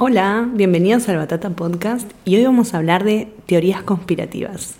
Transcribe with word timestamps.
Hola, 0.00 0.48
bienvenidos 0.54 1.08
al 1.08 1.16
Batata 1.16 1.50
Podcast 1.50 2.08
y 2.24 2.36
hoy 2.36 2.44
vamos 2.44 2.72
a 2.72 2.76
hablar 2.76 3.02
de 3.02 3.32
teorías 3.46 3.82
conspirativas. 3.82 4.76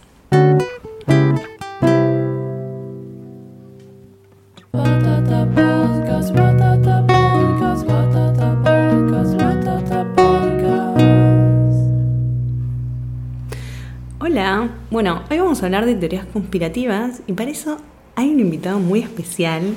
Hola, 14.21 14.71
bueno, 14.93 15.25
hoy 15.29 15.39
vamos 15.41 15.61
a 15.61 15.67
hablar 15.67 15.85
de 15.85 15.97
teorías 15.97 16.27
conspirativas 16.27 17.23
y 17.27 17.33
para 17.33 17.51
eso 17.51 17.79
hay 18.15 18.31
un 18.31 18.39
invitado 18.39 18.79
muy 18.79 19.01
especial 19.01 19.75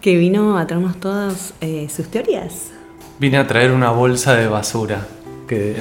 que 0.00 0.16
vino 0.16 0.56
a 0.56 0.68
traernos 0.68 1.00
todas 1.00 1.52
eh, 1.60 1.88
sus 1.88 2.06
teorías. 2.06 2.77
Vine 3.18 3.38
a 3.38 3.46
traer 3.46 3.72
una 3.72 3.90
bolsa 3.90 4.34
de 4.34 4.46
basura. 4.48 5.06
Que 5.48 5.76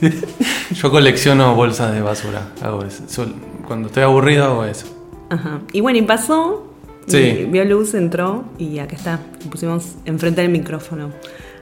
yo 0.74 0.90
colecciono 0.90 1.54
bolsas 1.54 1.92
de 1.92 2.00
basura. 2.00 2.48
Hago 2.62 2.84
eso. 2.84 3.26
Cuando 3.66 3.88
estoy 3.88 4.02
aburrido 4.04 4.44
hago 4.44 4.64
eso. 4.64 4.86
Ajá. 5.30 5.60
Y 5.72 5.80
bueno, 5.80 5.98
y 5.98 6.02
pasó, 6.02 6.64
y 7.06 7.10
Sí. 7.10 7.46
vio 7.50 7.64
luz, 7.64 7.94
entró 7.94 8.44
y 8.58 8.78
acá 8.78 8.96
está, 8.96 9.20
pusimos 9.50 9.94
enfrente 10.04 10.40
del 10.42 10.50
micrófono. 10.50 11.10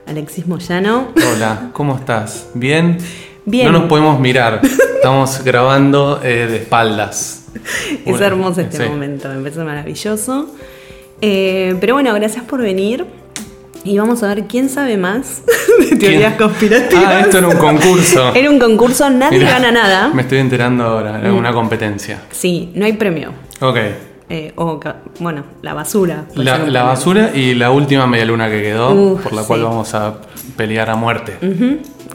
Alexis 0.05 0.47
Moyano. 0.47 1.09
Hola, 1.33 1.69
¿cómo 1.73 1.95
estás? 1.95 2.49
¿Bien? 2.53 2.97
Bien. 3.45 3.71
No 3.71 3.79
nos 3.79 3.89
podemos 3.89 4.19
mirar. 4.19 4.61
Estamos 4.63 5.43
grabando 5.43 6.21
eh, 6.23 6.47
de 6.47 6.57
espaldas. 6.57 7.45
Es 7.55 8.05
Bueno, 8.05 8.25
hermoso 8.25 8.61
este 8.61 8.83
sí. 8.83 8.89
momento, 8.89 9.27
me 9.29 9.41
parece 9.41 9.63
maravilloso. 9.63 10.49
Eh, 11.21 11.75
pero 11.81 11.95
bueno, 11.95 12.13
gracias 12.13 12.43
por 12.45 12.61
venir. 12.61 13.05
Y 13.83 13.97
vamos 13.97 14.21
a 14.23 14.27
ver 14.27 14.45
quién 14.45 14.69
sabe 14.69 14.97
más 14.97 15.41
de 15.79 15.95
teorías 15.95 16.35
¿Quién? 16.35 16.47
conspirativas. 16.49 17.05
Ah, 17.07 17.19
esto 17.21 17.37
era 17.37 17.47
un 17.47 17.57
concurso. 17.57 18.31
Era 18.35 18.49
un 18.49 18.59
concurso, 18.59 19.09
nadie 19.09 19.39
Mirá, 19.39 19.51
gana 19.51 19.71
nada. 19.71 20.07
Me 20.13 20.23
estoy 20.23 20.39
enterando 20.39 20.83
ahora. 20.83 21.19
Era 21.19 21.33
una 21.33 21.53
competencia. 21.53 22.21
Sí, 22.31 22.71
no 22.75 22.85
hay 22.85 22.93
premio. 22.93 23.31
Ok. 23.61 23.77
Eh, 24.29 24.51
o, 24.57 24.79
bueno, 25.19 25.45
la 25.61 25.73
basura. 25.73 26.25
La, 26.35 26.57
la 26.57 26.83
basura 26.83 27.31
y 27.33 27.53
la 27.55 27.71
última 27.71 28.07
media 28.07 28.25
luna 28.25 28.49
que 28.49 28.61
quedó, 28.61 28.93
Uf, 28.93 29.21
por 29.23 29.33
la 29.33 29.43
cual 29.43 29.63
vamos 29.63 29.93
a 29.93 30.15
pelear 30.57 30.89
a 30.89 30.95
muerte. 30.97 31.37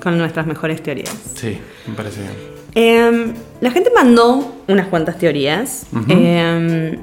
Con 0.03 0.19
nuestras 0.19 0.47
mejores 0.47 0.83
teorías. 0.83 1.15
Sí, 1.35 1.59
me 1.87 1.95
parece 1.95 2.21
bien. 2.21 2.33
Eh, 2.75 3.33
la 3.63 3.71
gente 3.71 3.91
mandó 3.95 4.57
unas 4.69 4.89
cuantas 4.89 5.17
teorías. 5.19 5.87
Eh, 6.09 6.99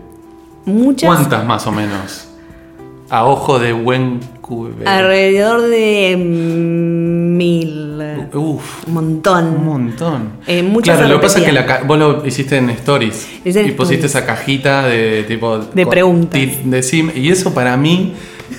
muchas. 0.65 1.07
¿Cuántas 1.07 1.43
más 1.43 1.65
o 1.65 1.71
menos? 1.71 2.28
A 3.09 3.25
ojo 3.25 3.57
de 3.59 3.73
buen 3.73 4.19
cube. 4.41 4.85
Alrededor 4.85 5.61
de 5.61 6.15
mil. 6.17 7.97
Uf, 8.33 8.87
Un 8.87 8.93
montón. 8.93 9.47
un 9.47 9.65
montón. 9.65 10.29
Eh, 10.45 10.61
muchas 10.61 10.97
claro, 10.97 11.13
lo 11.13 11.19
que 11.19 11.23
pasa 11.27 11.39
es 11.39 11.45
que 11.45 11.51
la 11.51 11.81
vos 11.85 11.97
lo 11.97 12.25
hiciste 12.25 12.57
en 12.57 12.69
stories. 12.71 13.27
Y 13.43 13.71
pusiste 13.71 14.05
esa 14.05 14.25
cajita 14.25 14.83
de 14.87 15.23
tipo. 15.23 15.57
De 15.57 15.85
preguntas. 15.87 16.39
ti- 16.39 16.59
decime- 16.65 17.13
y 17.15 17.29
eso 17.29 17.53
para 17.53 17.75
mí. 17.77 18.13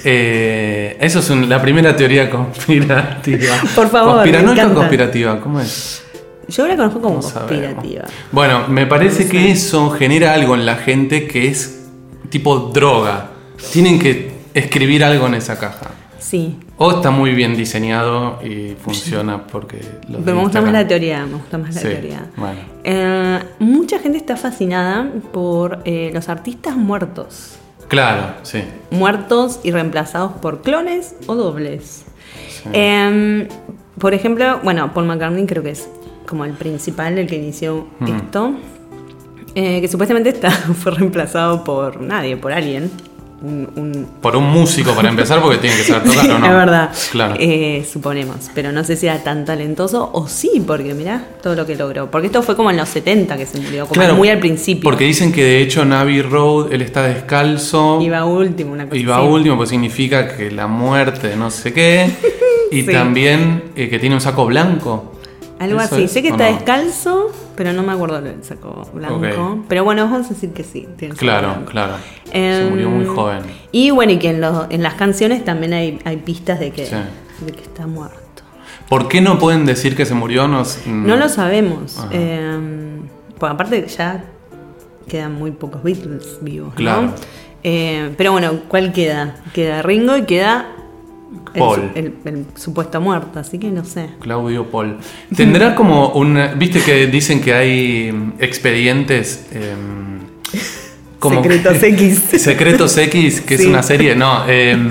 eh, 0.04 0.96
eso 1.00 1.18
es 1.18 1.28
un- 1.30 1.48
la 1.48 1.60
primera 1.60 1.94
teoría 1.96 2.30
conspirativa. 2.30 3.54
Por 3.74 3.88
favor, 3.88 4.14
Conspiranoica 4.14 4.68
o 4.68 4.74
conspirativa, 4.74 5.40
¿cómo 5.40 5.60
es? 5.60 6.02
Yo 6.48 6.66
la 6.66 6.76
conozco 6.76 7.00
como 7.00 7.20
conspirativa. 7.20 8.04
Bueno, 8.32 8.66
me 8.68 8.86
parece 8.86 9.24
No 9.24 9.30
que 9.30 9.50
eso 9.50 9.90
genera 9.90 10.32
algo 10.34 10.54
en 10.54 10.64
la 10.64 10.76
gente 10.76 11.26
que 11.26 11.48
es 11.48 11.86
tipo 12.28 12.70
droga. 12.72 13.30
Tienen 13.72 13.98
que 13.98 14.29
escribir 14.54 15.04
algo 15.04 15.26
en 15.26 15.34
esa 15.34 15.58
caja. 15.58 15.90
Sí. 16.18 16.58
O 16.76 16.90
está 16.92 17.10
muy 17.10 17.32
bien 17.34 17.56
diseñado 17.56 18.38
y 18.44 18.74
funciona 18.74 19.46
porque... 19.46 19.76
de 19.78 20.18
Pero 20.24 20.36
me 20.36 20.42
gusta 20.42 20.60
más 20.60 20.72
la 20.72 20.86
teoría, 20.86 21.24
me 21.26 21.34
gusta 21.36 21.56
más 21.58 21.74
la 21.74 21.80
Sí, 21.80 21.88
teoría. 21.88 22.26
bueno. 22.36 22.60
Eh, 22.84 23.38
mucha 23.58 23.98
gente 23.98 24.18
está 24.18 24.36
fascinada 24.36 25.08
por 25.32 25.80
eh, 25.84 26.10
los 26.12 26.28
artistas 26.28 26.76
muertos. 26.76 27.56
Claro, 27.88 28.34
sí. 28.42 28.62
Muertos 28.90 29.60
y 29.64 29.70
reemplazados 29.72 30.32
por 30.34 30.62
clones 30.62 31.14
o 31.26 31.34
dobles. 31.34 32.04
sí. 32.48 32.68
Eh, 32.72 33.48
por 33.98 34.14
ejemplo, 34.14 34.60
bueno, 34.62 34.92
Paul 34.94 35.06
McCartney 35.06 35.44
creo 35.46 35.62
que 35.62 35.70
es 35.70 35.88
como 36.26 36.44
el 36.44 36.52
principal, 36.52 37.18
el 37.18 37.26
que 37.26 37.36
inició 37.36 37.86
Mm. 37.98 38.06
esto. 38.06 38.52
Eh, 39.56 39.80
que 39.80 39.88
supuestamente 39.88 40.28
está, 40.30 40.50
fue 40.80 40.92
reemplazado 40.92 41.64
por 41.64 42.00
nadie, 42.00 42.36
por 42.36 42.52
alguien. 42.52 42.90
Un- 43.42 43.70
un 43.76 44.06
Por 44.20 44.36
un 44.36 44.50
músico 44.50 44.92
para 44.92 45.08
empezar 45.08 45.40
porque 45.40 45.56
tiene 45.56 45.74
que 45.76 45.82
saber 45.84 46.02
tocar 46.10 46.30
o 46.30 46.38
no. 46.38 46.46
Es 46.50 46.52
verdad. 46.52 46.90
Claro. 47.10 47.34
Eh, 47.38 47.86
suponemos. 47.90 48.50
Pero 48.54 48.70
no 48.70 48.84
sé 48.84 48.96
si 48.96 49.06
era 49.06 49.22
tan 49.22 49.46
talentoso 49.46 50.10
o 50.12 50.28
sí, 50.28 50.62
porque 50.66 50.92
mirá 50.92 51.24
todo 51.42 51.54
lo 51.54 51.64
que 51.64 51.74
logró. 51.74 52.10
Porque 52.10 52.26
esto 52.26 52.42
fue 52.42 52.54
como 52.54 52.70
en 52.70 52.76
los 52.76 52.88
70 52.90 53.38
que 53.38 53.46
se 53.46 53.58
murió, 53.58 53.86
como 53.86 53.94
Claro, 53.98 54.14
muy 54.14 54.28
al 54.28 54.40
principio. 54.40 54.82
Porque 54.84 55.04
dicen 55.04 55.32
que 55.32 55.42
de 55.42 55.62
hecho 55.62 55.84
Navi 55.86 56.20
Road, 56.20 56.70
él 56.72 56.82
está 56.82 57.02
descalzo. 57.04 57.98
Iba 58.02 58.24
último, 58.26 58.72
una 58.72 58.86
cosa 58.88 59.16
así. 59.18 59.26
último, 59.28 59.56
pues 59.56 59.70
significa 59.70 60.36
que 60.36 60.50
la 60.50 60.66
muerte 60.66 61.34
no 61.36 61.50
sé 61.50 61.72
qué. 61.72 62.10
Y 62.72 62.82
Sí. 62.82 62.92
también 62.92 63.64
eh, 63.74 63.88
que 63.88 63.98
tiene 63.98 64.14
un 64.14 64.20
saco 64.20 64.46
blanco. 64.46 65.12
Algo 65.58 65.80
¿Eso 65.80 65.94
así. 65.96 66.04
es 66.04 66.12
Sé 66.12 66.22
que 66.22 66.28
está 66.28 66.48
no? 66.48 66.54
descalzo, 66.56 67.32
pero 67.60 67.74
no 67.74 67.82
me 67.82 67.92
acuerdo 67.92 68.22
lo 68.22 68.26
del 68.28 68.42
saco 68.42 68.88
blanco. 68.94 69.58
Pero 69.68 69.84
bueno, 69.84 70.04
vamos 70.08 70.24
a 70.24 70.30
decir 70.30 70.48
que 70.54 70.64
sí. 70.64 70.88
tiene 70.96 71.12
saco 71.14 71.20
Claro, 71.20 71.64
claro. 71.66 71.92
Se 72.24 72.62
Em, 72.62 72.70
murió 72.70 72.88
muy 72.88 73.04
joven. 73.04 73.40
Y 73.70 73.90
bueno, 73.90 74.12
y 74.12 74.18
que 74.18 74.30
en, 74.30 74.40
los- 74.40 74.66
en 74.70 74.82
las 74.82 74.94
canciones 74.94 75.44
también 75.44 75.74
hay, 75.74 75.98
hay 76.06 76.16
pistas 76.16 76.58
de 76.58 76.70
que, 76.70 76.86
Sí. 76.86 76.94
de 77.44 77.52
que 77.52 77.60
está 77.60 77.86
muerto. 77.86 78.16
¿Por 78.88 79.08
qué 79.08 79.20
no 79.20 79.38
pueden 79.38 79.66
decir 79.66 79.94
que 79.94 80.06
se 80.06 80.14
murió? 80.14 80.48
Nos- 80.48 80.86
No 80.86 81.16
lo 81.16 81.28
sabemos. 81.28 82.02
Eh, 82.12 82.58
pues 83.38 83.52
aparte 83.52 83.86
ya 83.88 84.24
quedan 85.06 85.34
muy 85.34 85.50
pocos 85.50 85.82
Beatles 85.82 86.38
vivos, 86.40 86.72
Claro. 86.76 87.02
¿no? 87.02 87.12
Eh, 87.62 88.14
pero 88.16 88.32
bueno, 88.32 88.52
¿cuál 88.68 88.90
queda? 88.94 89.36
Queda 89.52 89.82
Ringo 89.82 90.16
y 90.16 90.22
queda 90.22 90.64
Paul. 91.56 91.92
el- 91.94 92.14
el 92.24 92.44
supuesto 92.56 93.00
muerto, 93.00 93.38
así 93.40 93.58
que 93.58 93.70
no 93.70 93.84
sé. 93.84 94.10
Claudio 94.20 94.66
Paul. 94.70 94.96
¿Tendrá 95.36 95.74
como 95.76 96.08
un... 96.10 96.38
Viste 96.56 96.80
que 96.80 97.06
dicen 97.06 97.40
que 97.40 97.54
hay 97.54 98.32
expedientes... 98.38 99.46
em, 99.52 100.20
Secretos 101.22 101.78
que- 101.78 101.86
X. 101.88 102.18
Secretos 102.42 102.96
X, 102.96 103.40
que 103.42 103.56
Sí. 103.56 103.64
es 103.64 103.68
una 103.68 103.82
serie, 103.82 104.14
no. 104.16 104.48
em, 104.48 104.88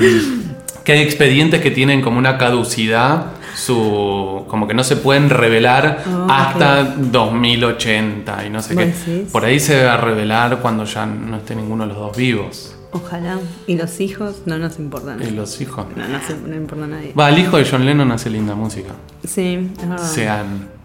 que 0.83 0.91
hay 0.93 0.99
expedientes 1.01 1.61
que 1.61 1.71
tienen 1.71 2.01
como 2.01 2.17
una 2.19 2.37
caducidad, 2.37 3.27
su 3.55 4.45
como 4.47 4.67
que 4.67 4.73
no 4.73 4.83
se 4.83 4.95
pueden 4.95 5.29
revelar 5.29 6.03
Oh, 6.07 6.27
hasta 6.29 6.83
2080 6.83 8.45
y 8.45 8.49
no 8.49 8.61
sé 8.61 8.73
¿Vos 8.75 8.83
qué. 8.83 9.11
decís? 9.11 9.31
Por 9.31 9.43
ahí 9.45 9.59
se 9.59 9.83
va 9.83 9.95
a 9.95 9.97
revelar 9.97 10.59
cuando 10.61 10.85
ya 10.85 11.05
no 11.05 11.37
esté 11.37 11.55
ninguno 11.55 11.83
de 11.83 11.89
los 11.89 11.97
dos 11.97 12.15
vivos. 12.17 12.75
Ojalá. 12.91 13.37
Y 13.67 13.75
los 13.75 13.99
hijos 13.99 14.41
no 14.45 14.57
nos 14.57 14.79
importan. 14.79 15.21
Y 15.21 15.29
los 15.31 15.61
hijos. 15.61 15.85
No, 15.95 16.07
no, 16.07 16.19
se- 16.25 16.35
no 16.35 16.55
importa 16.55 16.85
a 16.85 16.87
nadie. 16.87 17.13
Va, 17.17 17.29
el 17.29 17.37
hijo 17.39 17.57
de 17.57 17.65
John 17.69 17.85
Lennon 17.85 18.11
hace 18.11 18.29
linda 18.29 18.55
música. 18.55 18.89
Sí, 19.27 19.69
es 19.79 19.87
verdad. 19.89 20.07
Sean. 20.11 20.67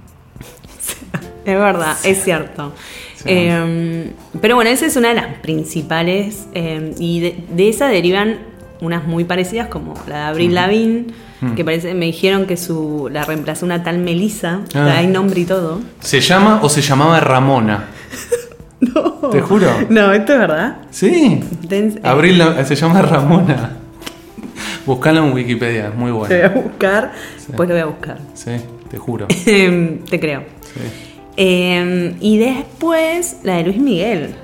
Es 1.45 1.59
verdad, 1.59 1.95
es 2.05 2.25
cierto. 2.25 2.73
Eh, 3.27 4.11
pero 4.41 4.55
bueno, 4.55 4.71
esa 4.71 4.87
es 4.87 4.97
una 4.97 5.09
de 5.09 5.15
las 5.15 5.35
principales. 5.41 6.47
eh, 6.55 6.95
y 6.99 7.21
de, 7.21 7.45
de 7.51 7.69
esa 7.69 7.87
derivan 7.89 8.39
unas 8.81 9.07
muy 9.07 9.25
parecidas, 9.25 9.69
como 9.69 9.93
la 10.09 10.17
de 10.17 10.23
Abril 10.25 10.55
Lavigne, 10.55 11.07
Mm. 11.43 11.55
que 11.57 11.65
parece, 11.65 11.93
me 11.95 12.07
dijeron 12.07 12.47
que 12.47 12.57
su 12.57 13.11
la 13.13 13.25
reemplazó 13.25 13.67
una 13.67 13.83
tal 13.83 13.99
Melissa, 13.99 14.61
Ah. 14.75 14.95
hay 14.97 15.07
nombre 15.07 15.41
y 15.41 15.45
todo. 15.45 15.81
¿Se 16.01 16.21
llama 16.21 16.61
o 16.63 16.69
se 16.71 16.81
llamaba 16.81 17.21
Ramona? 17.21 17.89
No. 18.81 19.14
Te 19.31 19.41
juro. 19.41 19.67
No, 19.89 20.13
esto 20.13 20.33
es 20.35 20.39
verdad. 20.39 20.77
Sí. 20.91 21.41
Abril 22.03 22.39
la- 22.39 22.65
se 22.65 22.75
llama 22.75 23.03
Ramona. 23.03 23.71
Buscalo 24.87 25.25
en 25.27 25.33
Wikipedia, 25.33 25.89
es 25.89 25.95
muy 25.95 26.11
Te 26.29 26.37
voy 26.37 26.45
a 26.45 26.49
buscar, 26.63 27.13
pues 27.57 27.69
lo 27.69 27.75
voy 27.75 27.83
a 27.83 27.87
buscar. 27.87 28.19
Sí, 28.35 28.51
te 28.91 28.99
juro. 28.99 29.27
Te 29.29 30.21
creo. 30.21 30.43
Sí. 30.63 30.81
Eh, 31.37 32.15
y 32.21 32.39
después 32.39 33.39
la 33.43 33.57
de 33.57 33.65
Luis 33.65 33.79
Miguel. 33.79 34.35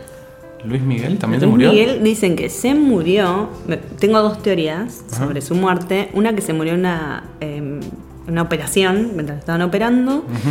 ¿Luis 0.65 0.83
Miguel 0.83 1.19
también 1.19 1.41
se 1.41 1.47
Luis 1.47 1.55
murió? 1.57 1.71
Miguel 1.73 2.03
dicen 2.03 2.37
que 2.37 2.49
se 2.51 2.75
murió. 2.75 3.51
me- 3.67 3.77
Tengo 3.77 4.21
dos 4.23 4.43
teorías 4.43 5.05
Ajá. 5.13 5.25
sobre 5.27 5.41
su 5.41 5.55
muerte. 5.55 6.09
Una 6.15 6.35
que 6.35 6.41
se 6.43 6.53
murió 6.53 6.75
en 6.75 6.81
una, 6.81 7.25
em, 7.41 7.81
una 8.29 8.43
operación, 8.43 9.13
mientras 9.15 9.39
estaban 9.39 9.63
operando. 9.63 10.17
Ujú. 10.19 10.51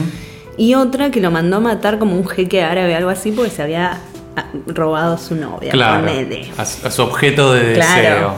Y 0.57 0.73
otra 0.75 1.09
que 1.11 1.19
lo 1.21 1.31
mandó 1.31 1.57
a 1.57 1.59
matar 1.61 1.99
como 1.99 2.15
un 2.15 2.27
jeque 2.27 2.61
árabe, 2.63 2.95
algo 2.95 3.09
así, 3.09 3.31
porque 3.31 3.49
se 3.51 3.61
había 3.63 3.97
robado 4.67 5.15
a 5.15 5.17
su 5.17 5.35
novia. 5.35 5.71
Claro. 5.71 6.05
ponele. 6.05 6.47
A, 6.57 6.65
su- 6.65 6.87
a 6.87 6.91
su 6.91 7.01
objeto 7.03 7.53
de 7.53 7.73
Claro. 7.73 8.35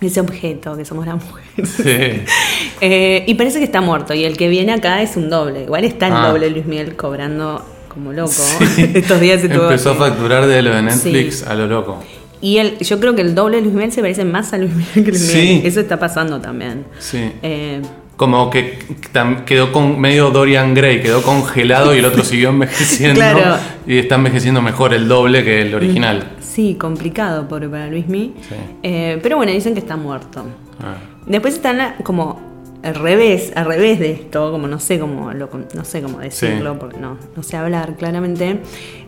Ese 0.00 0.20
objeto, 0.20 0.76
que 0.76 0.84
somos 0.84 1.06
las 1.06 1.16
mujeres. 1.24 1.76
deseo. 1.78 2.14
Sí. 2.16 2.22
Eh, 2.80 3.24
y 3.26 3.34
parece 3.34 3.58
que 3.58 3.64
está 3.64 3.80
muerto. 3.80 4.14
Y 4.14 4.24
el 4.24 4.36
que 4.36 4.48
viene 4.48 4.72
acá 4.72 5.02
es 5.02 5.16
un 5.16 5.28
doble. 5.28 5.64
Igual 5.64 5.82
está 5.82 6.06
el 6.06 6.12
Ah. 6.12 6.28
doble 6.28 6.48
Luis 6.50 6.64
Miguel 6.64 6.94
cobrando 6.94 7.64
como 7.88 8.12
loco. 8.12 8.30
Sí. 8.30 8.90
Estos 8.94 9.20
días 9.20 9.40
se 9.40 9.48
tuvo 9.48 9.64
Empezó 9.64 9.90
a 9.90 9.94
facturar 9.96 10.46
de 10.46 10.62
lo 10.62 10.72
de 10.76 10.82
Netflix 10.82 11.38
Sí. 11.40 11.44
a 11.48 11.54
lo 11.54 11.66
loco. 11.66 11.98
Y 12.40 12.58
el, 12.58 12.78
yo 12.78 13.00
creo 13.00 13.16
que 13.16 13.22
el 13.22 13.34
doble 13.34 13.56
de 13.56 13.62
Luis 13.62 13.74
Miguel 13.74 13.90
se 13.90 14.00
parece 14.00 14.24
más 14.24 14.52
a 14.52 14.58
Luis 14.58 14.70
Miguel 14.72 15.04
que 15.04 15.10
Luis 15.10 15.26
Sí. 15.26 15.38
Miguel. 15.38 15.66
Eso 15.66 15.80
está 15.80 15.98
pasando 15.98 16.40
también. 16.40 16.84
Sí. 17.00 17.32
Eh, 17.42 17.82
Como 18.18 18.50
que 18.50 18.78
quedó 19.46 19.72
con 19.72 19.98
medio 19.98 20.30
Dorian 20.30 20.74
Gray, 20.74 21.00
quedó 21.00 21.22
congelado 21.22 21.94
y 21.94 22.00
el 22.00 22.04
otro 22.04 22.22
siguió 22.24 22.50
envejeciendo. 22.50 23.14
Claro. 23.20 23.56
Y 23.86 23.96
está 23.98 24.16
envejeciendo 24.16 24.60
mejor 24.60 24.92
el 24.92 25.08
doble 25.08 25.42
que 25.44 25.62
el 25.62 25.74
original. 25.74 26.32
Sí, 26.40 26.74
complicado 26.74 27.48
pobre 27.48 27.68
para 27.68 27.86
Luismi. 27.86 28.34
Sí. 28.46 28.54
Eh, 28.82 29.18
pero 29.22 29.36
bueno, 29.36 29.52
dicen 29.52 29.72
que 29.72 29.80
está 29.80 29.96
muerto. 29.96 30.44
Ah. 30.82 30.96
Después 31.26 31.54
están 31.54 31.78
la- 31.78 31.94
como 32.02 32.40
al 32.82 32.96
revés, 32.96 33.52
al 33.54 33.66
revés 33.66 34.00
de 34.00 34.10
esto, 34.12 34.50
como 34.50 34.66
no 34.66 34.80
sé 34.80 34.98
cómo 34.98 35.32
lo, 35.32 35.48
no 35.74 35.84
sé 35.84 36.02
cómo 36.02 36.18
decirlo, 36.18 36.72
Sí. 36.72 36.76
porque 36.80 36.98
no, 36.98 37.18
no 37.36 37.42
sé 37.44 37.56
hablar 37.56 37.94
claramente, 37.96 38.58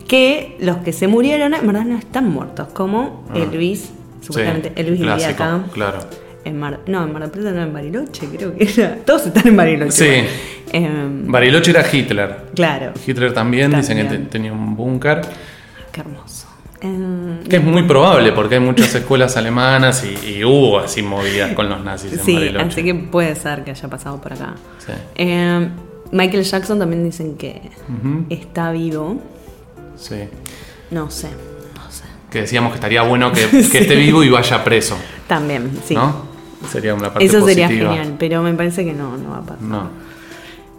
que 0.06 0.56
los 0.60 0.78
que 0.78 0.92
se 0.92 1.08
murieron 1.08 1.52
en 1.54 1.66
verdad 1.66 1.84
no 1.84 1.96
están 1.98 2.28
muertos, 2.30 2.68
como 2.72 3.26
Ah. 3.34 3.38
Elvis, 3.38 3.90
supuestamente 4.20 4.68
Sí, 4.68 4.74
Elvis 4.76 5.00
vivía 5.00 5.16
clásico, 5.16 5.42
acá. 5.42 5.60
Claro. 5.72 5.98
En 6.44 6.58
Mar, 6.58 6.80
no, 6.86 7.04
en 7.04 7.12
Mar 7.12 7.22
del 7.22 7.30
Plata 7.30 7.50
no, 7.52 7.62
en 7.62 7.72
Bariloche, 7.72 8.26
creo 8.28 8.56
que 8.56 8.64
era. 8.64 8.96
Todos 9.06 9.26
están 9.26 9.46
en 9.48 9.56
Bariloche. 9.56 9.92
Sí. 9.92 10.26
Em, 10.72 11.30
Bariloche 11.30 11.70
era 11.72 11.84
Hitler. 11.90 12.46
claro, 12.54 12.92
Hitler 13.06 13.32
también, 13.34 13.70
dicen 13.72 13.96
que 13.98 14.04
También. 14.04 14.24
te- 14.24 14.30
tenía 14.30 14.52
un 14.52 14.74
búnker. 14.76 15.20
qué 15.92 16.00
hermoso. 16.00 16.46
Em, 16.80 17.42
Que 17.44 17.56
es 17.56 17.62
muy 17.64 17.82
probable 17.82 18.32
porque 18.32 18.54
hay 18.54 18.60
muchas 18.62 18.94
escuelas 18.94 19.36
alemanas 19.36 20.02
y, 20.04 20.28
y 20.38 20.44
hubo 20.44 20.78
así 20.78 21.02
movidas 21.02 21.52
con 21.52 21.68
los 21.68 21.84
nazis 21.84 22.12
en 22.14 22.20
sí, 22.20 22.34
Bariloche. 22.34 22.66
así 22.66 22.82
que 22.84 22.94
puede 22.94 23.34
ser 23.34 23.64
que 23.64 23.72
haya 23.72 23.88
pasado 23.88 24.18
por 24.20 24.32
acá. 24.32 24.54
Sí. 24.78 24.92
Em, 25.16 25.68
Michael 26.12 26.42
Jackson 26.44 26.78
también 26.78 27.04
dicen 27.04 27.36
que 27.36 27.60
está 28.30 28.72
vivo. 28.72 29.20
Sí. 29.96 30.16
No 30.90 31.10
sé, 31.10 31.28
no 31.74 31.90
sé. 31.90 32.04
Que 32.30 32.40
decíamos 32.42 32.70
que 32.72 32.76
estaría 32.76 33.02
bueno 33.02 33.30
que, 33.32 33.46
que 33.70 33.78
esté 33.78 33.94
vivo 33.96 34.24
y 34.24 34.30
vaya 34.30 34.64
preso. 34.64 34.96
También, 35.28 35.70
sí. 35.84 35.94
¿No? 35.94 36.29
Sería 36.68 36.94
una 36.94 37.12
parte 37.12 37.24
Eso 37.24 37.44
sería 37.46 37.68
genial, 37.68 38.14
pero 38.18 38.42
me 38.42 38.52
parece 38.54 38.84
que 38.84 38.92
no, 38.92 39.16
no 39.16 39.30
va 39.30 39.38
a 39.38 39.42
pasar. 39.42 39.62
No. 39.62 39.88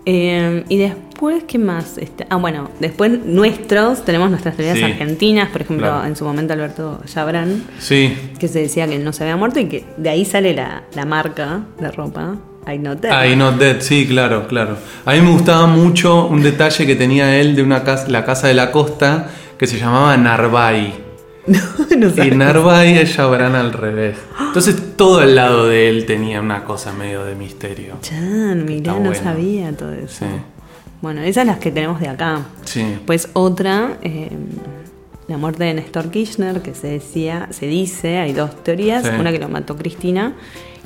Eh, 0.06 0.64
y 0.68 0.78
después, 0.78 1.44
¿qué 1.48 1.60
más? 1.60 1.98
Este, 2.00 2.26
ah, 2.30 2.38
bueno, 2.38 2.70
después 2.80 3.24
nuestros, 3.24 4.04
tenemos 4.04 4.30
nuestras 4.32 4.56
teorías 4.56 4.78
Sí. 4.78 4.84
argentinas, 4.84 5.50
por 5.50 5.62
ejemplo, 5.62 5.88
Claro. 5.88 6.06
en 6.08 6.16
su 6.16 6.26
momento 6.26 6.54
Alberto 6.54 7.02
Chabrán, 7.06 7.64
Sí. 7.80 8.18
que 8.40 8.48
se 8.48 8.60
decía 8.62 8.88
que 8.88 8.98
no 8.98 9.14
se 9.14 9.24
había 9.24 9.38
muerto 9.38 9.60
y 9.60 9.66
que 9.66 9.86
de 9.98 10.10
ahí 10.10 10.26
sale 10.26 10.56
la, 10.56 10.84
la 10.96 11.06
marca 11.06 11.62
de 11.80 11.92
ropa, 11.92 12.36
I 12.72 12.80
Not 12.80 13.00
Dead. 13.02 13.32
I 13.32 13.36
Not 13.36 13.58
Dead, 13.60 13.78
sí, 13.82 14.08
claro, 14.08 14.48
claro. 14.48 14.78
A 15.06 15.14
mí 15.14 15.22
me 15.22 15.32
gustaba 15.32 15.68
mucho 15.68 16.26
un 16.28 16.42
detalle 16.42 16.88
que 16.88 16.96
tenía 16.96 17.40
él 17.40 17.56
de 17.56 17.62
una 17.62 17.84
casa, 17.84 18.08
la 18.10 18.26
casa 18.26 18.48
de 18.48 18.56
la 18.56 18.72
costa 18.72 19.30
que 19.60 19.68
se 19.68 19.78
llamaba 19.78 20.18
Narvay. 20.18 20.94
no 21.98 22.08
Y 22.08 22.12
sé. 22.12 22.36
Narvay 22.36 22.98
es 22.98 23.16
Chabran 23.16 23.56
al 23.56 23.74
revés. 23.74 24.18
Entonces 24.40 24.96
todo 24.96 25.22
el 25.24 25.36
lado 25.36 25.68
de 25.68 25.90
él 25.90 26.06
tenía 26.06 26.40
una 26.42 26.64
cosa 26.64 26.94
medio 26.94 27.24
de 27.26 27.36
misterio. 27.36 27.96
Chan, 28.02 28.64
mirá, 28.66 28.94
no 28.94 29.00
bueno. 29.00 29.16
sabía 29.16 29.72
todo 29.76 29.92
eso. 29.94 30.20
Sí. 30.20 30.26
Bueno, 31.02 31.22
esas 31.22 31.46
las 31.48 31.58
que 31.58 31.72
tenemos 31.72 32.00
de 32.00 32.10
acá. 32.10 32.42
Sí. 32.66 32.86
Pues 33.08 33.30
otra, 33.34 33.98
eh, 34.04 34.30
la 35.28 35.38
muerte 35.38 35.64
de 35.64 35.74
Néstor 35.74 36.12
Kirchner, 36.12 36.62
que 36.62 36.76
se 36.76 36.88
decía, 36.88 37.48
se 37.52 37.66
dice, 37.66 38.18
hay 38.20 38.34
dos 38.34 38.64
teorías, 38.64 39.04
Sí. 39.06 39.12
una 39.20 39.32
que 39.32 39.40
lo 39.40 39.50
mató 39.50 39.76
Cristina 39.76 40.34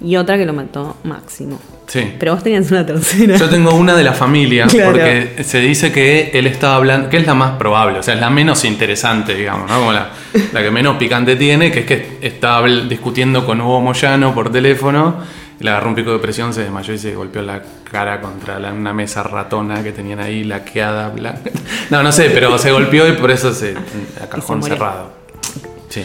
y 0.02 0.16
otra 0.16 0.38
que 0.38 0.46
lo 0.46 0.54
mató 0.54 0.96
Máximo. 1.04 1.60
Sí. 1.88 2.14
Pero 2.20 2.34
vos 2.34 2.44
tenías 2.44 2.70
una 2.72 2.86
tercera. 2.86 3.38
Yo 3.38 3.48
tengo 3.50 3.74
una 3.76 3.96
de 3.96 4.04
la 4.04 4.14
familia, 4.14 4.66
Claro. 4.70 4.92
porque 4.92 5.44
se 5.44 5.60
dice 5.60 5.92
que 5.92 6.32
él 6.34 6.48
estaba 6.48 6.76
hablando, 6.78 7.10
que 7.10 7.18
es 7.18 7.28
la 7.28 7.36
más 7.36 7.52
probable, 7.58 8.00
o 8.00 8.04
sea, 8.04 8.16
es 8.16 8.20
la 8.20 8.30
menos 8.32 8.66
interesante, 8.66 9.36
digamos, 9.36 9.70
¿no? 9.70 9.78
Como 9.80 9.94
la, 9.94 10.10
la 10.52 10.64
que 10.64 10.72
menos 10.72 10.98
picante 10.98 11.36
tiene, 11.36 11.72
que 11.72 11.82
es 11.82 11.86
que 11.86 12.18
estaba 12.22 12.68
discutiendo 12.68 13.46
con 13.46 13.62
Hugo 13.62 13.82
Moyano 13.82 14.34
por 14.34 14.52
teléfono, 14.52 15.16
y 15.60 15.64
le 15.64 15.70
agarró 15.70 15.90
un 15.90 15.96
pico 15.96 16.12
de 16.12 16.20
presión, 16.20 16.54
se 16.54 16.62
desmayó 16.64 16.92
y 16.94 16.98
se 16.98 17.14
golpeó 17.16 17.42
la 17.44 17.62
cara 17.90 18.20
contra 18.20 18.60
la- 18.60 18.74
una 18.74 18.92
mesa 18.94 19.22
ratona 19.24 19.84
que 19.84 19.92
tenían 19.92 20.20
ahí, 20.20 20.44
laqueada. 20.44 21.14
No, 21.92 22.02
no 22.02 22.12
sé, 22.12 22.32
pero 22.34 22.58
se 22.58 22.72
golpeó 22.72 23.08
y 23.08 23.12
por 23.14 23.30
eso 23.32 23.54
se. 23.54 23.76
a 24.22 24.28
cajón 24.28 24.64
cerrado. 24.64 25.14
Sí. 25.90 26.04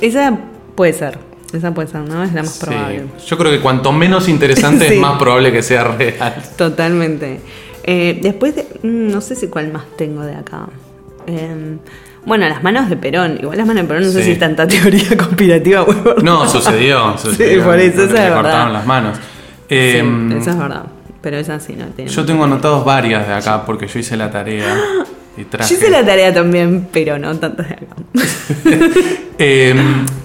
Esa 0.00 0.38
puede 0.74 0.92
ser, 0.92 1.18
esa 1.52 1.72
puede 1.72 1.88
ser, 1.88 2.00
¿no? 2.02 2.22
Es 2.24 2.32
la 2.32 2.42
más 2.42 2.52
Sí. 2.54 2.64
probable. 2.64 3.04
Yo 3.26 3.38
creo 3.38 3.50
que 3.52 3.60
cuanto 3.60 3.92
menos 3.92 4.28
interesante 4.28 4.88
Sí. 4.88 4.94
es 4.94 5.00
más 5.00 5.18
probable 5.18 5.52
que 5.52 5.62
sea 5.62 5.84
real. 5.84 6.34
Totalmente. 6.56 7.40
Eh, 7.84 8.18
después, 8.20 8.56
de, 8.56 8.62
mm, 8.82 9.10
no 9.12 9.20
sé 9.20 9.36
si 9.36 9.46
cuál 9.48 9.72
más 9.72 9.84
tengo 9.96 10.22
de 10.22 10.34
acá. 10.34 10.66
Eh, 11.26 11.76
bueno, 12.24 12.48
las 12.48 12.62
manos 12.62 12.88
de 12.90 12.96
Perón. 12.96 13.38
Igual 13.40 13.58
las 13.58 13.66
manos 13.66 13.82
de 13.84 13.88
Perón 13.88 14.02
no 14.04 14.10
sé 14.10 14.18
Sí. 14.20 14.24
si 14.24 14.30
es 14.32 14.38
tanta 14.40 14.66
teoría 14.66 15.08
conspirativa. 15.16 15.86
No, 16.22 16.48
sucedió. 16.48 17.16
sucedió. 17.18 17.62
por 17.64 17.78
eso, 17.78 18.02
esa 18.04 18.26
es 18.28 18.32
cortaron 18.32 18.42
verdad. 18.42 18.72
las 18.72 18.86
manos. 18.86 19.16
Sí, 19.16 19.22
Eh, 19.70 20.28
eso 20.40 20.50
es 20.50 20.58
verdad. 20.58 20.84
Pero 21.22 21.38
esa 21.38 21.58
sí 21.58 21.74
no 21.76 21.86
tiene. 21.86 22.08
yo 22.10 22.24
tengo 22.24 22.44
anotados 22.44 22.84
varias 22.84 23.26
de 23.26 23.34
acá 23.34 23.64
porque 23.64 23.86
yo 23.88 23.98
hice 23.98 24.16
la 24.16 24.30
tarea 24.30 24.76
y 25.36 25.44
traje. 25.44 25.70
Yo 25.70 25.76
hice 25.76 25.90
la 25.90 26.04
tarea 26.04 26.32
también, 26.32 26.88
pero 26.92 27.18
no 27.18 27.36
tantas 27.36 27.68
de 27.68 27.74
acá. 27.74 27.96
Eh, 29.38 29.74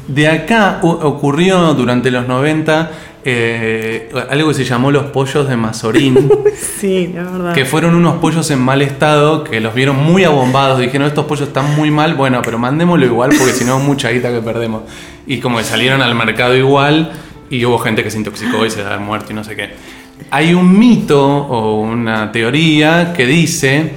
de 0.07 0.27
acá 0.29 0.79
ocurrió 0.81 1.73
durante 1.73 2.11
los 2.11 2.29
90 2.29 2.91
eh, 3.23 4.09
algo 4.29 4.49
que 4.49 4.55
se 4.55 4.63
llamó 4.63 4.89
los 4.89 5.05
pollos 5.05 5.47
de 5.47 5.55
Mazorín. 5.55 6.31
sí, 6.79 7.11
la 7.13 7.23
verdad. 7.23 7.53
Que 7.53 7.65
fueron 7.65 7.93
unos 7.95 8.15
pollos 8.15 8.49
en 8.51 8.59
mal 8.59 8.81
estado, 8.81 9.43
que 9.43 9.59
los 9.59 9.75
vieron 9.75 9.97
muy 9.97 10.23
abombados. 10.23 10.79
Dijeron, 10.79 11.07
estos 11.07 11.25
pollos 11.25 11.49
están 11.49 11.75
muy 11.75 11.91
mal, 11.91 12.15
bueno, 12.15 12.41
pero 12.43 12.57
mandémoslo 12.57 13.05
igual 13.05 13.31
porque 13.37 13.53
si 13.53 13.63
no, 13.63 13.79
mucha 13.79 14.09
guita 14.09 14.31
que 14.31 14.41
perdemos. 14.41 14.83
Y 15.27 15.39
como 15.39 15.59
que 15.59 15.63
salieron 15.63 16.01
al 16.01 16.15
mercado 16.15 16.55
igual, 16.55 17.11
y 17.49 17.63
hubo 17.65 17.77
gente 17.77 18.03
que 18.03 18.09
se 18.09 18.17
intoxicó 18.17 18.65
y 18.65 18.71
se 18.71 18.81
ha 18.83 18.97
muerto 18.97 19.33
y 19.33 19.35
no 19.35 19.43
sé 19.43 19.55
qué. 19.55 19.69
Hay 20.31 20.53
un 20.53 20.77
mito 20.79 21.23
o 21.23 21.81
una 21.81 22.31
teoría 22.31 23.13
que 23.13 23.25
dice, 23.25 23.91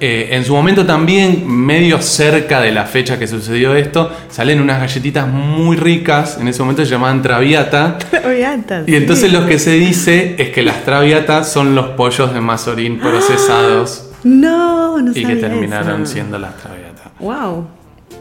eh, 0.00 0.28
en 0.32 0.44
su 0.44 0.52
momento 0.54 0.84
también, 0.84 1.46
medio 1.46 2.00
cerca 2.02 2.60
de 2.60 2.72
la 2.72 2.84
fecha 2.84 3.18
que 3.18 3.26
sucedió 3.26 3.74
esto, 3.74 4.10
salen 4.28 4.60
unas 4.60 4.80
galletitas 4.80 5.26
muy 5.28 5.76
ricas, 5.76 6.38
en 6.40 6.48
ese 6.48 6.60
momento 6.62 6.84
se 6.84 6.90
llamaban 6.90 7.22
Traviata. 7.22 7.98
Traviatas, 8.10 8.88
Y 8.88 8.96
entonces 8.96 9.30
sí. 9.30 9.36
lo 9.36 9.46
que 9.46 9.58
se 9.58 9.72
dice 9.72 10.34
es 10.38 10.50
que 10.50 10.62
las 10.62 10.84
traviatas 10.84 11.50
son 11.50 11.74
los 11.74 11.88
pollos 11.90 12.34
de 12.34 12.40
Mazorín 12.40 12.98
procesados 12.98 14.10
No, 14.24 15.00
no 15.00 15.12
y 15.14 15.24
que 15.24 15.36
terminaron 15.36 16.02
eso. 16.02 16.12
siendo 16.12 16.38
las 16.38 16.56
traviatas. 16.56 17.12
Wow. 17.20 17.66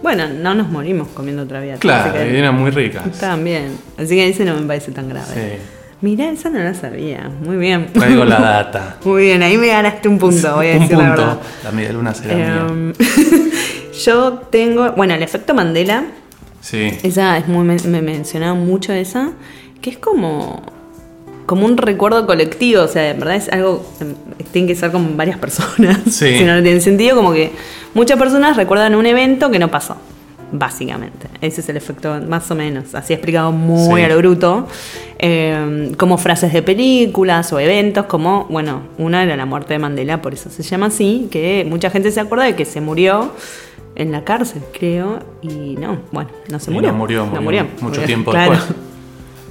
Bueno, 0.01 0.27
no 0.27 0.53
nos 0.53 0.69
morimos 0.69 1.07
comiendo 1.09 1.47
traviatas. 1.47 1.79
Claro, 1.79 2.19
eran 2.19 2.55
muy 2.59 2.71
ricas. 2.71 3.03
Bien. 3.41 3.77
Así 3.97 4.15
que 4.15 4.27
ese 4.29 4.43
no 4.45 4.53
me 4.55 4.67
parece 4.67 4.91
tan 4.91 5.07
grave. 5.09 5.27
Sí. 5.33 5.82
Mirá, 6.03 6.29
esa 6.29 6.49
no 6.49 6.59
la 6.59 6.73
sabía. 6.73 7.31
Muy 7.43 7.55
bien. 7.55 7.87
Traigo 7.93 8.25
la 8.25 8.39
data. 8.39 8.97
Muy 9.05 9.23
bien, 9.23 9.41
ahí 9.41 9.57
me 9.57 9.67
ganaste 9.67 10.09
un 10.09 10.19
punto, 10.19 10.55
voy 10.55 10.67
a 10.67 10.73
Un 10.73 10.79
decir 10.81 10.97
la 10.97 11.07
punto. 11.07 11.21
verdad. 11.21 11.37
La 11.63 11.71
media 11.71 11.93
luna 11.93 12.13
será 12.13 12.35
mía. 12.35 12.65
Em, 12.69 12.93
yo 14.05 14.33
tengo, 14.51 14.91
bueno, 14.91 15.13
el 15.13 15.23
efecto 15.23 15.53
Mandela, 15.53 16.03
Sí. 16.59 16.91
esa 17.03 17.37
es 17.37 17.47
muy, 17.47 17.63
me, 17.65 17.77
me 17.87 18.01
mencionaba 18.01 18.53
mucho 18.53 18.91
esa, 18.93 19.31
que 19.81 19.89
es 19.89 19.97
como, 19.97 20.61
como 21.45 21.65
un 21.65 21.77
recuerdo 21.77 22.25
colectivo, 22.25 22.83
o 22.83 22.87
sea, 22.87 23.01
de 23.03 23.13
verdad 23.13 23.35
es 23.35 23.49
algo, 23.49 23.85
em, 24.01 24.13
tiene 24.51 24.67
que 24.67 24.75
ser 24.75 24.91
con 24.91 25.15
varias 25.17 25.37
personas, 25.37 25.99
Sí. 26.09 26.37
si 26.37 26.43
no, 26.43 26.55
no 26.55 26.63
tiene 26.63 26.79
sentido, 26.81 27.15
como 27.15 27.31
que 27.33 27.51
muchas 27.93 28.17
personas 28.19 28.55
recuerdan 28.57 28.95
un 28.95 29.05
evento 29.05 29.51
que 29.51 29.59
no 29.59 29.69
pasó. 29.71 29.95
Básicamente, 30.55 31.27
ese 31.41 31.61
es 31.61 31.69
el 31.69 31.77
efecto 31.77 32.21
más 32.29 32.49
o 32.51 32.55
menos, 32.55 32.93
así 32.93 33.11
explicado 33.11 33.51
muy 33.51 34.01
Sí. 34.01 34.05
a 34.05 34.09
lo 34.09 34.17
bruto, 34.19 34.67
eh, 35.17 35.91
como 35.97 36.19
frases 36.19 36.53
de 36.53 36.61
películas 36.61 37.51
o 37.53 37.59
eventos, 37.59 38.05
como, 38.05 38.45
bueno, 38.51 38.81
una 38.99 39.23
era 39.23 39.35
la 39.35 39.47
muerte 39.47 39.73
de 39.73 39.79
Mandela, 39.79 40.21
por 40.21 40.33
eso 40.35 40.51
se 40.51 40.61
llama 40.61 40.85
así, 40.87 41.27
que 41.31 41.65
mucha 41.67 41.89
gente 41.89 42.11
se 42.11 42.19
acuerda 42.19 42.45
de 42.45 42.55
que 42.55 42.65
se 42.65 42.81
murió 42.81 43.31
en 43.95 44.11
la 44.11 44.23
cárcel, 44.23 44.61
creo, 44.77 45.19
y 45.41 45.75
no, 45.79 45.97
bueno, 46.11 46.29
no 46.51 46.59
se 46.59 46.69
murió. 46.69 46.91
no 46.91 46.97
murió, 46.99 47.25
murió 47.25 47.63
mucho 47.63 47.85
murió, 47.85 48.03
tiempo 48.03 48.29
claro. 48.29 48.51
después. 48.51 48.75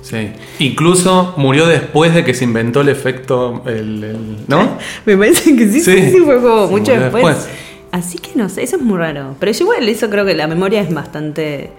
Sí. 0.03 0.33
Incluso 0.61 1.35
murió 1.37 1.67
después 1.67 2.15
de 2.15 2.25
que 2.25 2.33
se 2.35 2.45
inventó 2.45 2.81
el 2.81 2.89
efecto, 2.91 3.63
el, 3.67 4.05
el- 4.05 4.37
¿no? 4.47 4.79
Me 5.07 5.17
parece 5.17 5.57
que 5.57 5.67
sí, 5.69 5.81
sí, 5.81 5.97
Sí. 5.97 6.11
sí, 6.13 6.19
fue 6.25 6.41
como 6.41 6.69
mucho 6.69 6.93
después. 6.93 7.25
después. 7.25 7.49
Así 7.93 8.19
que 8.19 8.31
no 8.35 8.49
sé, 8.49 8.63
eso 8.65 8.77
es 8.77 8.83
muy 8.83 8.99
raro. 8.99 9.37
Pero 9.39 9.53
yo 9.53 9.65
igual 9.65 9.89
eso 9.89 10.11
creo 10.11 10.25
que 10.25 10.35
la 10.35 10.47
memoria 10.49 10.81
es 10.81 10.93
bastante 10.93 11.71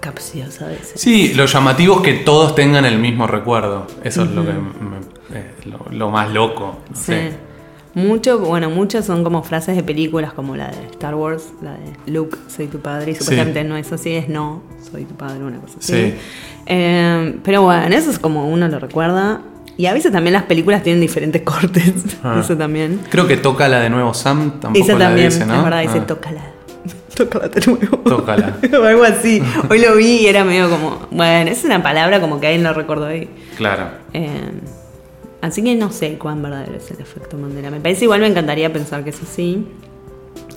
capciosa 0.00 0.66
a 0.66 0.68
veces. 0.68 1.00
Sí, 1.00 1.34
lo 1.34 1.46
llamativo 1.46 1.96
es 1.96 2.02
que 2.02 2.12
todos 2.24 2.54
tengan 2.54 2.84
el 2.84 2.98
mismo 2.98 3.26
recuerdo. 3.26 3.86
Eso 4.02 4.24
es 4.24 4.30
lo 4.30 4.44
que 4.44 4.52
me- 4.52 5.38
es 5.38 5.66
lo, 5.66 5.78
lo 5.90 6.10
más 6.10 6.30
loco. 6.32 6.78
no 6.90 6.96
Sí. 6.96 7.02
sé. 7.12 7.32
Mucho, 7.92 8.38
bueno, 8.38 8.70
muchas 8.70 9.04
son 9.04 9.24
como 9.24 9.42
frases 9.42 9.74
de 9.74 9.82
películas 9.82 10.32
como 10.32 10.54
la 10.56 10.68
de 10.68 10.86
Star 10.92 11.14
Wars, 11.16 11.52
la 11.60 11.72
de 11.72 12.12
Luke, 12.12 12.38
soy 12.48 12.68
tu 12.68 12.78
padre, 12.78 13.10
y 13.10 13.14
Sí. 13.14 13.20
supuestamente 13.20 13.64
no 13.64 13.76
es 13.76 13.90
así, 13.92 14.12
es 14.14 14.28
no, 14.28 14.62
soy 14.92 15.04
tu 15.04 15.14
padre, 15.16 15.42
una 15.42 15.58
cosa 15.58 15.78
así. 15.80 15.92
Sí. 15.92 16.14
Eh, 16.66 17.38
pero 17.42 17.62
bueno, 17.62 17.94
eso 17.96 18.10
es 18.10 18.20
como 18.20 18.48
uno 18.48 18.68
lo 18.68 18.78
recuerda. 18.78 19.40
Y 19.76 19.86
a 19.86 19.92
veces 19.94 20.12
también 20.12 20.34
las 20.34 20.42
películas 20.44 20.82
tienen 20.82 21.00
diferentes 21.00 21.42
cortes, 21.44 21.92
Ah. 22.22 22.40
eso 22.42 22.56
también. 22.56 23.00
Creo 23.10 23.26
que 23.26 23.36
toca 23.36 23.68
la 23.68 23.80
de 23.80 23.90
nuevo 23.90 24.12
Sam, 24.14 24.60
tampoco 24.60 24.84
Esa 24.84 24.94
la 24.94 25.06
también, 25.06 25.30
dice, 25.30 25.46
¿no? 25.46 25.56
es 25.58 25.64
verdad, 25.64 25.80
dice 25.82 25.98
Ah, 26.02 26.06
tócala. 26.06 26.40
Tócala 27.16 27.48
de 27.48 27.66
nuevo. 27.66 27.96
Tócala. 27.98 28.56
o 28.80 28.84
algo 28.84 29.04
así. 29.04 29.42
Hoy 29.68 29.78
lo 29.80 29.96
vi 29.96 30.20
y 30.22 30.26
era 30.26 30.44
medio 30.44 30.70
como, 30.70 31.06
bueno, 31.10 31.50
es 31.50 31.64
una 31.64 31.82
palabra 31.82 32.20
como 32.20 32.40
que 32.40 32.46
alguien 32.46 32.62
lo 32.64 32.72
recordó 32.72 33.06
ahí. 33.06 33.28
Claro. 33.56 33.88
Eh, 34.12 34.28
Así 35.42 35.62
que 35.62 35.74
no 35.74 35.90
sé 35.90 36.18
cuán 36.18 36.42
verdadero 36.42 36.74
es 36.76 36.90
el 36.90 37.00
efecto 37.00 37.38
Mandela. 37.38 37.70
Me 37.70 37.80
parece 37.80 38.04
igual, 38.04 38.20
me 38.20 38.26
encantaría 38.26 38.70
pensar 38.72 39.04
que 39.04 39.08
es 39.10 39.22
así. 39.22 39.66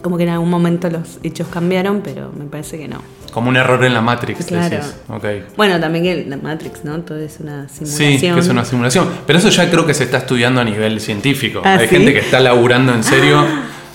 Como 0.03 0.17
que 0.17 0.23
en 0.23 0.29
algún 0.29 0.49
momento 0.51 0.89
los 0.91 1.17
hechos 1.23 1.47
cambiaron, 1.47 2.01
pero 2.03 2.31
me 2.37 2.45
parece 2.45 2.77
que 2.77 2.87
no. 2.87 3.01
Como 3.33 3.49
un 3.49 3.55
error 3.55 3.83
en 3.83 3.93
la 3.95 4.01
Matrix, 4.01 4.45
Claro. 4.45 4.69
decís. 4.69 4.93
Ok. 5.09 5.25
Bueno, 5.57 5.79
también 5.79 6.03
que 6.03 6.25
la 6.29 6.37
Matrix, 6.37 6.83
¿no? 6.85 6.99
Todo 6.99 7.17
es 7.17 7.39
una 7.39 7.67
Sí, 7.69 7.85
simulación. 7.87 8.35
que 8.35 8.41
es 8.41 8.47
una 8.49 8.65
simulación. 8.65 9.07
Pero 9.25 9.39
eso 9.39 9.49
ya 9.49 9.69
creo 9.71 9.85
que 9.87 9.95
se 9.95 10.03
está 10.03 10.17
estudiando 10.17 10.61
a 10.61 10.63
nivel 10.63 10.99
científico. 10.99 11.61
Ah, 11.65 11.75
Hay 11.79 11.87
¿sí? 11.87 11.95
gente 11.95 12.13
que 12.13 12.19
está 12.19 12.39
laburando 12.39 12.93
en 12.93 13.03
serio. 13.03 13.43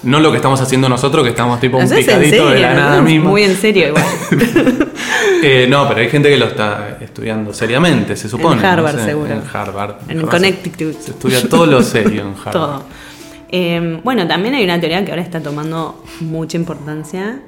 No 0.03 0.21
lo 0.21 0.31
que 0.31 0.37
estamos 0.37 0.61
haciendo 0.61 0.88
nosotros, 0.88 1.25
que 1.25 1.31
estamos 1.31 1.61
tipo 1.61 1.77
un 1.77 1.88
picadito 1.88 2.50
de 2.50 2.61
la 2.61 2.73
nada 2.75 3.03
misma. 3.03 3.31
Muy 3.31 3.43
en 3.45 3.57
serio 3.57 3.88
igual. 3.88 4.05
Eh, 5.41 5.67
no, 5.69 5.87
pero 5.88 6.00
hay 6.00 6.09
gente 6.09 6.29
que 6.29 6.37
lo 6.37 6.47
está 6.47 6.99
estudiando 7.00 7.53
seriamente, 7.55 8.17
se 8.17 8.29
supone. 8.29 8.61
En 8.61 8.67
Harvard, 8.67 8.95
no 8.97 9.00
sé, 9.00 9.07
seguro. 9.07 9.33
En 9.33 9.43
Harvard. 9.53 9.95
En 10.09 10.19
Harvard 10.19 10.31
Connecticut. 10.33 11.00
Se 11.00 11.11
estudia 11.12 11.49
todo 11.49 11.65
lo 11.67 11.81
serio 11.83 12.23
en 12.23 12.29
Harvard. 12.38 12.53
Todo. 12.53 12.85
Eh, 13.50 14.00
bueno, 14.05 14.26
también 14.26 14.55
hay 14.55 14.64
una 14.64 14.78
teoría 14.81 15.05
que 15.05 15.11
ahora 15.11 15.23
está 15.23 15.40
tomando 15.40 16.02
mucha 16.21 16.57
importancia, 16.57 17.40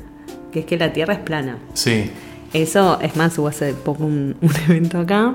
que 0.52 0.61
es 0.61 0.66
que 0.66 0.76
la 0.78 0.92
Tierra 0.92 1.14
es 1.14 1.21
plana. 1.21 1.59
Sí. 1.75 2.11
Eso, 2.52 2.99
es 3.00 3.16
más, 3.16 3.37
hubo 3.38 3.49
hace 3.49 3.75
poco 3.75 4.04
un, 4.04 4.37
un 4.40 4.50
evento 4.69 4.99
acá, 4.99 5.35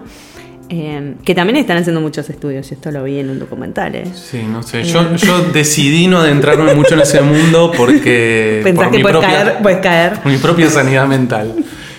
eh, 0.70 1.14
que 1.24 1.36
también 1.36 1.58
están 1.58 1.78
haciendo 1.78 2.02
muchos 2.02 2.30
estudios, 2.30 2.70
y 2.72 2.74
esto 2.74 2.92
lo 2.92 3.04
vi 3.04 3.20
en 3.20 3.30
un 3.30 3.40
documental, 3.40 3.94
¿eh? 3.96 4.06
Sí, 4.14 4.42
no 4.44 4.64
sé. 4.64 4.84
Yo, 4.84 5.16
yo 5.16 5.40
decidí 5.54 6.08
no 6.08 6.18
adentrarme 6.20 6.74
mucho 6.74 6.96
en 6.96 7.02
ese 7.02 7.22
mundo 7.22 7.72
porque. 7.78 8.62
Pensás 8.64 8.86
por 8.86 8.92
que 8.92 8.98
mi 8.98 9.04
puedes 9.04 9.18
propia- 9.20 9.44
caer, 9.44 9.58
puedes 9.62 9.80
caer. 9.80 10.14
por 10.22 10.32
mi 10.32 10.38
propia 10.40 10.70
sanidad 10.70 11.06
mental. 11.08 11.54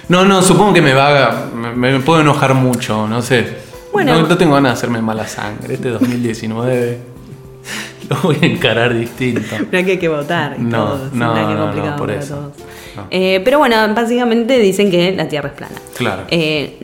No, 0.09 0.25
no, 0.25 0.43
supongo 0.43 0.73
que 0.75 0.83
me 0.83 0.93
va 0.93 1.51
me 1.75 1.99
puedo 2.01 2.21
enojar 2.21 2.55
mucho, 2.55 3.07
no 3.09 3.23
sé. 3.23 3.45
Bueno. 3.93 4.15
No, 4.21 4.27
no 4.29 4.37
tengo 4.37 4.55
ganas 4.55 4.73
de 4.73 4.79
hacerme 4.79 5.01
mala 5.01 5.27
sangre. 5.27 5.75
Este 5.75 5.89
2019 5.89 6.99
lo 8.11 8.17
voy 8.23 8.37
a 8.41 8.47
encarar 8.47 8.95
distinto. 8.97 9.57
Que 9.71 9.77
hay 9.77 9.99
que 9.99 10.09
votar 10.09 10.57
y 10.59 10.63
No, 10.63 10.85
todo. 10.87 11.11
no, 11.13 11.55
no, 11.55 11.63
complicado 11.65 11.97
por 11.97 12.09
para 12.09 12.21
eso. 12.21 12.35
todos. 12.37 12.53
No. 12.97 13.07
Eh, 13.11 13.41
pero 13.45 13.59
bueno, 13.59 13.77
básicamente 13.95 14.59
dicen 14.59 14.91
que 14.91 15.13
la 15.15 15.29
Tierra 15.29 15.49
es 15.51 15.55
plana. 15.55 15.75
Claro. 15.97 16.23
Eh, 16.31 16.79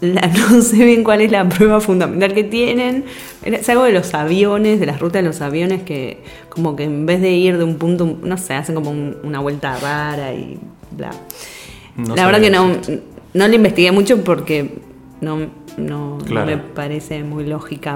la- 0.00 0.26
no 0.50 0.60
sé 0.62 0.84
bien 0.84 1.04
cuál 1.04 1.20
es 1.20 1.30
la 1.30 1.48
prueba 1.48 1.80
fundamental 1.80 2.34
que 2.34 2.44
tienen. 2.44 3.04
Es 3.44 3.68
algo 3.68 3.84
de 3.84 3.92
los 3.92 4.12
aviones, 4.14 4.80
de 4.80 4.86
las 4.86 4.98
rutas 5.00 5.22
de 5.22 5.28
los 5.28 5.40
aviones, 5.40 5.82
que 5.82 6.22
como 6.48 6.76
que 6.76 6.84
en 6.84 7.06
vez 7.06 7.20
de 7.20 7.30
ir 7.32 7.58
de 7.58 7.64
un 7.64 7.76
punto, 7.76 8.18
no 8.22 8.36
sé, 8.38 8.54
hacen 8.54 8.74
como 8.74 8.90
un- 8.90 9.16
una 9.22 9.40
vuelta 9.40 9.76
rara 9.78 10.32
y 10.34 10.58
bla. 10.90 11.10
No 11.96 12.16
la 12.16 12.26
verdad 12.26 12.40
que 12.40 12.50
no, 12.50 12.72
no 13.34 13.48
le 13.48 13.54
investigué 13.56 13.92
mucho 13.92 14.24
porque 14.24 14.78
no, 15.20 15.38
no, 15.76 16.18
me 16.28 16.56
parece 16.58 17.22
muy 17.22 17.44
lógica. 17.46 17.94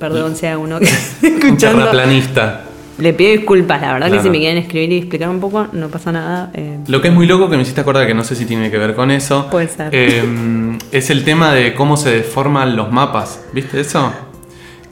Perdón 0.00 0.34
hay 0.42 0.54
uno 0.54 0.78
que 0.80 0.84
esté 0.86 1.26
Un 1.28 1.34
escuchando. 1.44 1.78
terraplanista. 1.78 2.64
Le 2.98 3.12
pido 3.14 3.30
disculpas, 3.32 3.80
la 3.80 3.92
verdad 3.94 4.08
Claro. 4.08 4.22
que 4.22 4.28
si 4.28 4.30
me 4.30 4.38
quieren 4.40 4.58
escribir 4.58 4.92
y 4.92 4.98
explicar 4.98 5.28
un 5.30 5.40
poco, 5.40 5.68
no 5.72 5.88
pasa 5.88 6.10
nada. 6.12 6.50
eh, 6.54 6.78
Lo 6.86 7.00
que 7.00 7.08
es 7.08 7.14
muy 7.14 7.26
loco, 7.26 7.48
que 7.48 7.56
me 7.56 7.62
hiciste 7.62 7.80
acordar, 7.80 8.06
que 8.06 8.12
no 8.14 8.24
sé 8.24 8.34
si 8.34 8.44
tiene 8.44 8.70
que 8.70 8.76
ver 8.78 8.94
con 8.94 9.10
eso, 9.10 9.48
Puede 9.50 9.68
ser. 9.68 9.88
eh, 9.92 10.76
es 10.92 11.08
el 11.10 11.24
tema 11.24 11.54
de 11.54 11.72
cómo 11.74 11.96
se 11.96 12.10
deforman 12.10 12.76
los 12.76 12.92
mapas. 12.92 13.40
¿Viste 13.54 13.80
eso? 13.80 14.12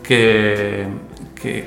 Que, 0.02 0.86
que, 1.42 1.66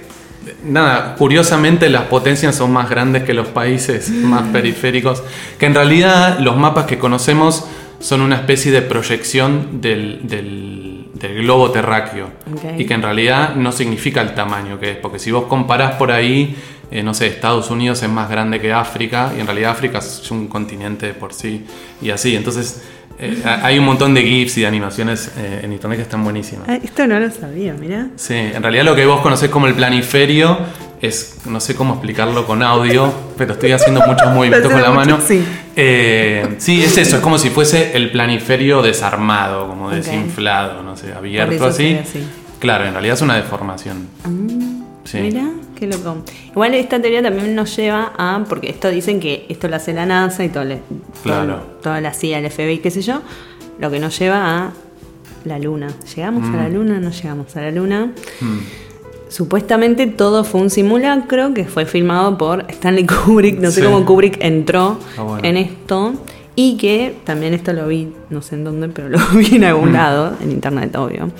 nada, 0.65 1.15
curiosamente 1.15 1.89
las 1.89 2.03
potencias 2.05 2.55
son 2.55 2.71
más 2.73 2.89
grandes 2.89 3.21
que 3.23 3.33
los 3.35 3.47
países 3.49 4.09
más 4.09 4.43
periféricos, 4.49 5.21
que 5.59 5.67
en 5.67 5.75
realidad 5.75 6.39
los 6.39 6.57
mapas 6.57 6.85
que 6.85 6.97
conocemos 6.97 7.65
son 7.99 8.21
una 8.21 8.37
especie 8.37 8.71
de 8.71 8.81
proyección 8.81 9.79
del, 9.81 10.21
del- 10.23 10.90
del 11.21 11.43
globo 11.43 11.71
terráqueo 11.71 12.29
y 12.77 12.85
que 12.85 12.93
en 12.93 13.01
realidad 13.01 13.55
no 13.55 13.71
significa 13.71 14.21
el 14.21 14.33
tamaño 14.33 14.79
que 14.79 14.91
es, 14.91 14.97
porque 14.97 15.19
si 15.19 15.31
vos 15.31 15.45
comparás 15.45 15.95
por 15.95 16.11
ahí, 16.11 16.55
eh, 16.89 17.03
no 17.03 17.13
sé, 17.13 17.27
Estados 17.27 17.69
Unidos 17.69 18.01
es 18.03 18.09
más 18.09 18.29
grande 18.29 18.59
que 18.59 18.73
África 18.73 19.31
y 19.35 19.39
en 19.39 19.45
realidad 19.47 19.71
África 19.71 19.99
es 19.99 20.29
un 20.31 20.47
continente 20.47 21.13
por 21.13 21.33
sí 21.33 21.65
y 22.01 22.09
así, 22.09 22.35
entonces 22.35 22.81
eh, 23.19 23.41
hay 23.45 23.77
un 23.77 23.85
montón 23.85 24.13
de 24.13 24.23
GIFs 24.23 24.57
y 24.57 24.61
de 24.61 24.67
animaciones 24.67 25.31
eh, 25.37 25.61
en 25.63 25.71
internet 25.73 25.97
que 25.99 26.03
están 26.03 26.23
buenísimas. 26.23 26.67
ah, 26.67 26.79
esto 26.83 27.05
no 27.05 27.19
lo 27.19 27.29
sabía, 27.29 27.73
mira. 27.79 28.07
Sí, 28.15 28.33
en 28.33 28.61
realidad 28.63 28.83
lo 28.83 28.95
que 28.95 29.05
vos 29.05 29.21
conocés 29.21 29.49
como 29.49 29.67
el 29.67 29.75
planiferio 29.75 30.57
es, 31.01 31.37
no 31.45 31.59
sé 31.59 31.75
cómo 31.75 31.93
explicarlo 31.93 32.45
con 32.45 32.61
audio, 32.63 33.13
pero 33.37 33.53
estoy 33.53 33.71
haciendo 33.71 34.01
muchos 34.07 34.27
movimientos 34.33 34.71
con 34.71 34.81
la 34.81 34.87
Haciendo 34.89 34.99
mano. 34.99 35.15
mucho, 35.17 35.27
sí. 35.27 35.43
Eh, 35.75 36.55
sí, 36.57 36.83
es 36.83 36.97
eso, 36.97 37.17
es 37.17 37.21
como 37.21 37.37
si 37.37 37.49
fuese 37.49 37.95
el 37.95 38.11
planiferio 38.11 38.81
desarmado, 38.81 39.67
como 39.67 39.89
desinflado, 39.89 40.83
no 40.83 40.95
sé, 40.97 41.13
abierto 41.13 41.65
así. 41.65 41.97
Claro, 42.59 42.85
en 42.85 42.93
realidad 42.93 43.15
es 43.15 43.21
una 43.21 43.35
deformación. 43.35 44.07
Sí. 45.03 45.17
Mira, 45.19 45.49
qué 45.75 45.87
loco. 45.87 46.23
Igual 46.51 46.75
esta 46.75 47.01
teoría 47.01 47.23
también 47.23 47.55
nos 47.55 47.75
lleva 47.75 48.13
a, 48.17 48.43
porque 48.47 48.69
esto 48.69 48.89
dicen 48.89 49.19
que 49.19 49.45
esto 49.49 49.67
lo 49.67 49.75
hace 49.77 49.93
la 49.93 50.05
NASA 50.05 50.43
y 50.43 50.49
todo 50.49 50.63
le- 50.63 50.81
Claro. 51.23 51.55
todo- 51.55 51.63
toda 51.81 52.01
la 52.01 52.13
CIA, 52.13 52.37
el 52.39 52.45
FBI, 52.51 52.77
qué 52.79 52.91
sé 52.91 53.01
yo, 53.01 53.21
lo 53.79 53.89
que 53.89 53.99
nos 53.99 54.17
lleva 54.19 54.57
a 54.67 54.71
la 55.45 55.57
Luna. 55.57 55.87
¿Llegamos 56.15 56.47
a 56.53 56.57
la 56.57 56.69
Luna? 56.69 56.99
No 56.99 57.09
llegamos 57.09 57.55
a 57.55 57.61
la 57.61 57.71
Luna. 57.71 58.11
Mm. 58.41 58.57
Supuestamente 59.35 60.07
todo 60.07 60.43
fue 60.43 60.59
un 60.59 60.69
simulacro 60.69 61.53
que 61.53 61.63
fue 61.63 61.85
filmado 61.85 62.37
por 62.37 62.65
Stanley 62.69 63.05
Kubrick. 63.25 63.59
No 63.61 63.71
sé 63.71 63.79
Sí. 63.79 63.87
cómo 63.87 64.05
Kubrick 64.05 64.43
entró 64.43 64.99
Ah, 65.17 65.23
bueno. 65.23 65.47
en 65.47 65.55
esto. 65.55 66.13
Y 66.53 66.75
que 66.75 67.15
también 67.23 67.53
esto 67.53 67.71
lo 67.71 67.87
vi, 67.87 68.11
no 68.29 68.41
sé 68.41 68.55
en 68.55 68.65
dónde, 68.65 68.89
pero 68.89 69.07
lo 69.09 69.19
vi 69.33 69.55
en 69.55 69.63
algún 69.63 69.93
lado, 69.93 70.33
en 70.43 70.51
internet, 70.51 70.93
obvio. 70.97 71.31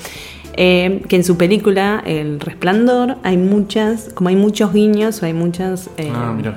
Eh, 0.53 1.01
que 1.09 1.17
en 1.17 1.25
su 1.25 1.35
película 1.35 2.01
El 2.05 2.39
Resplandor 2.39 3.17
hay 3.23 3.35
muchas, 3.35 4.09
como 4.13 4.29
hay 4.29 4.37
muchos 4.37 4.71
guiños 4.73 5.21
o 5.21 5.25
hay 5.25 5.33
muchas 5.33 5.89
eh, 5.97 6.11
Ah, 6.15 6.33
mira. 6.35 6.55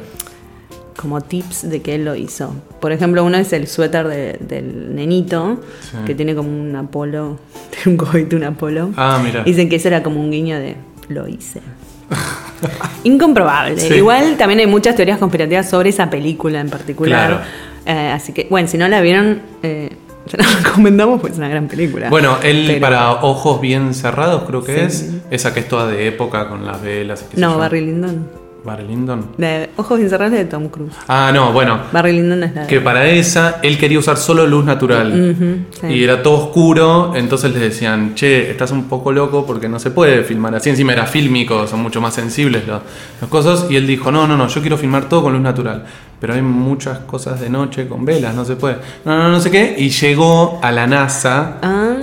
como 0.97 1.21
tips 1.21 1.69
de 1.69 1.83
que 1.83 1.97
él 1.97 2.05
lo 2.05 2.14
hizo. 2.14 2.55
Por 2.81 2.93
ejemplo, 2.93 3.25
uno 3.25 3.38
es 3.38 3.53
el 3.53 3.67
suéter 3.67 4.07
de- 4.07 4.38
del 4.41 4.95
nenito, 4.95 5.61
Sí. 5.81 5.97
que 6.07 6.14
tiene 6.14 6.37
como 6.37 6.49
un 6.49 6.76
Apolo, 6.76 7.38
tiene 7.71 7.91
un 8.00 8.07
cohete, 8.07 8.37
un 8.37 8.45
Apolo. 8.45 8.91
Ah, 8.97 9.21
mira. 9.23 9.43
Dicen 9.43 9.69
que 9.69 9.76
eso 9.76 9.88
era 9.88 10.05
como 10.05 10.21
un 10.21 10.31
guiño 10.31 10.59
de 10.61 10.76
lo 11.08 11.28
hice. 11.28 11.61
Incomprobable. 13.04 13.78
Sí. 13.78 13.94
Igual 13.94 14.37
también 14.37 14.61
hay 14.61 14.66
muchas 14.66 14.94
teorías 14.96 15.18
conspirativas 15.18 15.68
sobre 15.68 15.90
esa 15.90 16.08
película 16.11 16.61
en 16.61 16.70
particular. 16.70 17.28
Claro. 17.28 17.44
Eh, 17.87 18.12
así 18.12 18.32
que, 18.32 18.46
bueno, 18.50 18.68
si 18.68 18.78
no 18.78 18.88
la 18.88 19.00
vieron, 19.00 19.42
eh, 19.62 19.90
se 20.26 20.37
la 20.38 20.44
recomendamos, 20.62 21.20
pues 21.20 21.34
es 21.34 21.38
una 21.38 21.49
gran 21.49 21.68
película. 21.68 22.08
Bueno, 22.08 22.38
él 22.42 22.64
Pero- 22.66 22.80
para 22.80 23.12
ojos 23.23 23.61
bien 23.61 23.92
cerrados 23.94 24.44
creo 24.46 24.64
que 24.64 24.75
Sí. 24.75 24.80
es. 24.80 25.11
Esa 25.30 25.52
que 25.52 25.61
es 25.61 25.68
toda 25.68 25.87
de 25.88 26.06
época 26.08 26.49
con 26.49 26.64
las 26.66 26.80
velas. 26.82 27.23
y 27.23 27.30
qué 27.30 27.34
sé 27.37 27.40
No. 27.40 27.58
Barry 27.58 27.80
Lyndon. 27.82 28.44
Barry 28.64 28.87
Lyndon. 28.87 29.26
De 29.37 29.71
Ojos 29.76 30.00
encerrados 30.00 30.33
es 30.35 30.40
de 30.40 30.44
Tom 30.47 30.68
Cruise. 30.68 30.94
Ah, 31.06 31.30
no, 31.35 31.52
bueno. 31.52 31.78
Barry 31.92 32.12
Lyndon 32.12 32.44
es 32.44 32.54
la. 32.54 32.66
Que 32.66 32.80
para 32.80 33.06
esa 33.09 33.61
él 33.62 33.78
quería 33.78 33.99
usar 33.99 34.16
solo 34.16 34.47
luz 34.47 34.64
natural. 34.64 35.66
Sí. 35.80 35.87
Y 35.88 36.04
era 36.04 36.23
todo 36.23 36.47
oscuro, 36.47 37.12
entonces 37.14 37.52
les 37.52 37.61
decían, 37.61 38.14
che, 38.14 38.50
estás 38.50 38.71
un 38.71 38.85
poco 38.85 39.12
loco 39.12 39.44
porque 39.47 39.68
no 39.68 39.78
se 39.78 39.90
puede 39.90 40.25
filmar 40.25 40.54
así. 40.54 40.71
Encima 40.71 40.92
era 40.92 41.06
fílmico, 41.06 41.66
son 41.66 41.83
mucho 41.83 42.00
más 42.00 42.14
sensibles 42.14 42.66
los, 42.66 42.80
las 43.21 43.30
cosas. 43.30 43.66
Y 43.71 43.76
él 43.76 43.87
dijo, 43.87 44.11
no, 44.11 44.26
no, 44.26 44.37
no, 44.37 44.49
yo 44.49 44.61
quiero 44.61 44.78
filmar 44.78 45.09
todo 45.09 45.25
con 45.25 45.33
luz 45.33 45.42
natural. 45.42 45.85
Pero 46.21 46.33
hay 46.35 46.42
muchas 46.42 47.00
cosas 47.00 47.40
de 47.40 47.50
noche 47.50 47.87
con 47.87 48.04
velas, 48.04 48.35
no 48.35 48.44
se 48.44 48.56
puede. 48.56 48.76
No, 49.04 49.16
no, 49.18 49.28
no 49.28 49.40
sé 49.40 49.50
qué. 49.50 49.75
Y 49.76 49.90
llegó 49.90 50.59
a 50.62 50.73
la 50.73 50.87
NASA 50.87 51.59
Ah, 51.62 51.97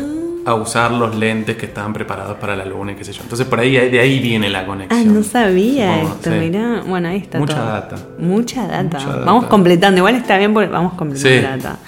a 0.46 0.56
usar 0.56 0.92
los 0.92 1.16
lentes 1.16 1.56
que 1.58 1.68
estaban 1.68 1.94
preparados 1.94 2.38
para 2.38 2.56
la 2.56 2.66
luna 2.66 2.94
y 2.94 2.96
qué 2.96 3.04
sé 3.04 3.14
yo. 3.14 3.22
Entonces 3.24 3.46
por 3.48 3.60
ahí, 3.60 3.72
de 3.90 4.00
ahí 4.00 4.20
viene 4.20 4.50
la 4.50 4.62
ah, 4.62 4.66
conexión. 4.66 5.14
no 5.14 5.24
sabía 5.24 5.94
Supongo, 5.96 6.16
esto, 6.16 6.30
sí. 6.32 6.38
mirá. 6.38 6.84
Bueno, 6.88 7.10
ahí 7.10 7.18
está 7.18 7.38
Mucha 7.40 7.56
todo. 7.56 7.66
data. 7.66 7.96
Mucha 8.18 8.68
data. 8.68 8.98
Mucha 8.98 9.08
data. 9.10 9.26
Vamos 9.26 9.46
completando. 9.46 9.98
Igual 10.00 10.16
está 10.16 10.38
bien 10.38 10.54
porque 10.54 10.70
vamos 10.70 10.94
completando 10.94 11.30
Sí. 11.38 11.42
la 11.44 11.58
data. 11.58 11.80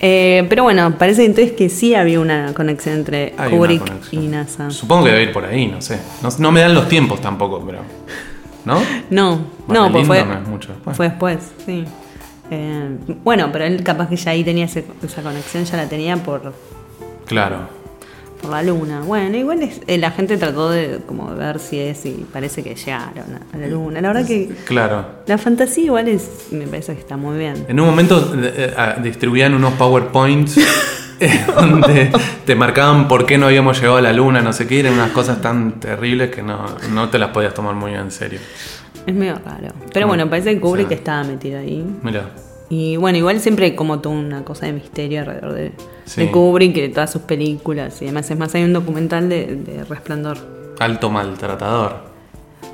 Eh, 0.00 0.46
pero 0.48 0.62
bueno, 0.62 0.94
parece 0.96 1.24
entonces 1.24 1.52
que 1.52 1.68
sí 1.68 1.94
había 1.94 2.20
una 2.20 2.54
conexión 2.54 2.94
entre 2.98 3.34
Hay 3.36 3.50
Kubrick 3.50 3.80
conexión. 3.80 4.22
y 4.22 4.28
NASA. 4.28 4.70
Supongo 4.70 5.04
que 5.04 5.10
debe 5.10 5.22
ir 5.24 5.32
por 5.32 5.44
ahí, 5.44 5.66
no 5.66 5.82
sé. 5.82 5.98
No, 6.22 6.28
no 6.38 6.52
me 6.52 6.60
dan 6.60 6.72
los 6.74 6.88
tiempos 6.88 7.20
tampoco, 7.20 7.62
pero... 7.66 7.80
¿No? 8.64 8.80
No, 9.10 9.40
no, 9.66 9.90
pues 9.92 10.06
fue, 10.06 10.24
mucho 10.46 10.68
después. 10.72 10.96
fue 10.96 11.08
después, 11.08 11.38
sí. 11.66 11.84
Eh, 12.50 12.96
bueno, 13.24 13.48
pero 13.52 13.64
él 13.64 13.82
capaz 13.82 14.08
que 14.08 14.16
ya 14.16 14.30
ahí 14.30 14.44
tenía 14.44 14.66
ese- 14.66 14.84
esa 15.02 15.20
conexión, 15.22 15.64
ya 15.64 15.76
la 15.76 15.88
tenía 15.88 16.16
por, 16.16 16.52
Claro. 17.26 17.68
Por 18.40 18.50
la 18.50 18.62
luna. 18.62 19.00
Bueno, 19.02 19.36
igual 19.36 19.62
es- 19.62 19.80
eh, 19.86 19.98
la 19.98 20.10
gente 20.10 20.36
trató 20.36 20.70
de 20.70 21.00
como 21.06 21.34
ver 21.34 21.58
si 21.58 21.78
es 21.78 22.04
y 22.06 22.26
parece 22.32 22.62
que 22.62 22.74
llegaron 22.74 23.38
a, 23.52 23.56
la 23.56 23.66
luna. 23.66 24.00
La 24.00 24.08
verdad 24.12 24.26
que 24.26 24.48
Claro. 24.64 25.04
la 25.26 25.38
fantasía 25.38 25.84
igual 25.84 26.08
es, 26.08 26.46
me 26.50 26.66
parece 26.66 26.94
que 26.94 27.00
está 27.00 27.16
muy 27.16 27.38
bien. 27.38 27.64
En 27.68 27.80
un 27.80 27.86
momento 27.86 28.32
eh, 28.36 28.54
eh, 28.56 28.74
ah, 28.76 28.96
distribuían 29.02 29.54
unos 29.54 29.74
PowerPoints 29.74 30.56
donde 31.56 32.10
te 32.46 32.54
marcaban 32.54 33.08
por 33.08 33.26
qué 33.26 33.38
no 33.38 33.46
habíamos 33.46 33.76
llegado 33.80 33.96
a 33.98 34.00
la 34.02 34.12
luna, 34.12 34.40
no 34.40 34.52
sé 34.52 34.66
qué, 34.66 34.80
eran 34.80 34.94
unas 34.94 35.10
cosas 35.10 35.40
tan 35.40 35.80
terribles 35.80 36.30
que 36.30 36.42
no, 36.42 36.64
no 36.92 37.08
te 37.08 37.18
las 37.18 37.30
podías 37.30 37.54
tomar 37.54 37.74
muy 37.74 37.92
en 37.94 38.10
serio. 38.10 38.38
Es 39.06 39.14
medio 39.14 39.34
raro. 39.44 39.74
Pero 39.92 40.06
bueno, 40.06 40.28
parece 40.28 40.54
que 40.54 40.60
Kubrick 40.60 40.88
sí. 40.88 40.94
estaba 40.94 41.24
metido 41.24 41.58
ahí. 41.58 41.84
Mira, 42.02 42.28
Y 42.70 42.96
bueno, 42.96 43.16
igual 43.18 43.40
siempre 43.40 43.64
hay 43.66 43.74
como 43.74 44.00
toda 44.00 44.14
una 44.16 44.44
cosa 44.44 44.66
de 44.66 44.72
misterio 44.72 45.20
alrededor 45.20 45.52
de, 45.54 45.72
Sí. 46.04 46.20
de 46.22 46.30
Kubrick 46.30 46.76
y 46.76 46.80
de 46.82 46.88
todas 46.90 47.10
sus 47.10 47.22
películas 47.22 48.00
y 48.02 48.06
demás. 48.06 48.30
Es 48.30 48.38
más, 48.38 48.54
hay 48.54 48.64
un 48.64 48.72
documental 48.74 49.28
de, 49.28 49.56
de 49.56 49.84
Resplandor 49.84 50.36
alto 50.78 51.10
maltratador. 51.10 52.08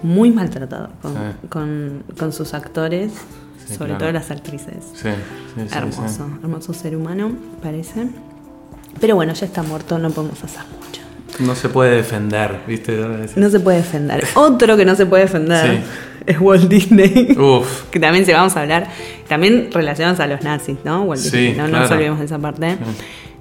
Muy 0.02 0.30
maltratado 0.30 0.90
con, 1.00 1.12
Sí. 1.14 1.18
con- 1.48 2.02
con 2.18 2.32
sus 2.32 2.54
actores, 2.54 3.12
Sí, 3.66 3.74
sobre 3.74 3.90
claro. 3.90 3.98
todo 4.00 4.12
las 4.12 4.30
actrices. 4.30 4.84
Sí, 4.94 5.08
sí, 5.54 5.60
sí, 5.68 5.74
hermoso, 5.76 6.26
hermoso 6.42 6.74
ser 6.74 6.96
humano, 6.96 7.32
parece. 7.62 8.08
Pero 9.00 9.14
bueno, 9.14 9.32
ya 9.32 9.46
está 9.46 9.62
muerto, 9.62 9.98
no 9.98 10.10
podemos 10.10 10.42
hacer 10.44 10.62
mucho. 10.66 10.83
No 11.40 11.54
se 11.54 11.68
puede 11.68 11.96
defender, 11.96 12.60
¿viste? 12.66 12.96
No 13.36 13.50
se 13.50 13.60
puede 13.60 13.78
defender. 13.78 14.24
Otro 14.34 14.76
que 14.76 14.84
no 14.84 14.94
se 14.94 15.06
puede 15.06 15.24
defender 15.24 15.78
Sí. 15.78 15.82
es 16.26 16.40
Walt 16.40 16.68
Disney. 16.68 17.36
Uf, 17.38 17.84
que 17.90 17.98
también 18.00 18.24
se 18.24 18.32
vamos 18.32 18.56
a 18.56 18.62
hablar, 18.62 18.86
también 19.28 19.68
relacionados 19.72 20.20
a 20.20 20.26
los 20.26 20.42
nazis, 20.42 20.76
¿no? 20.84 21.02
Walt 21.02 21.20
Sí, 21.22 21.30
Disney, 21.36 21.54
no, 21.56 21.68
no 21.68 21.80
nos 21.80 21.90
olvidemos 21.90 22.18
de 22.20 22.24
esa 22.26 22.38
parte. 22.38 22.76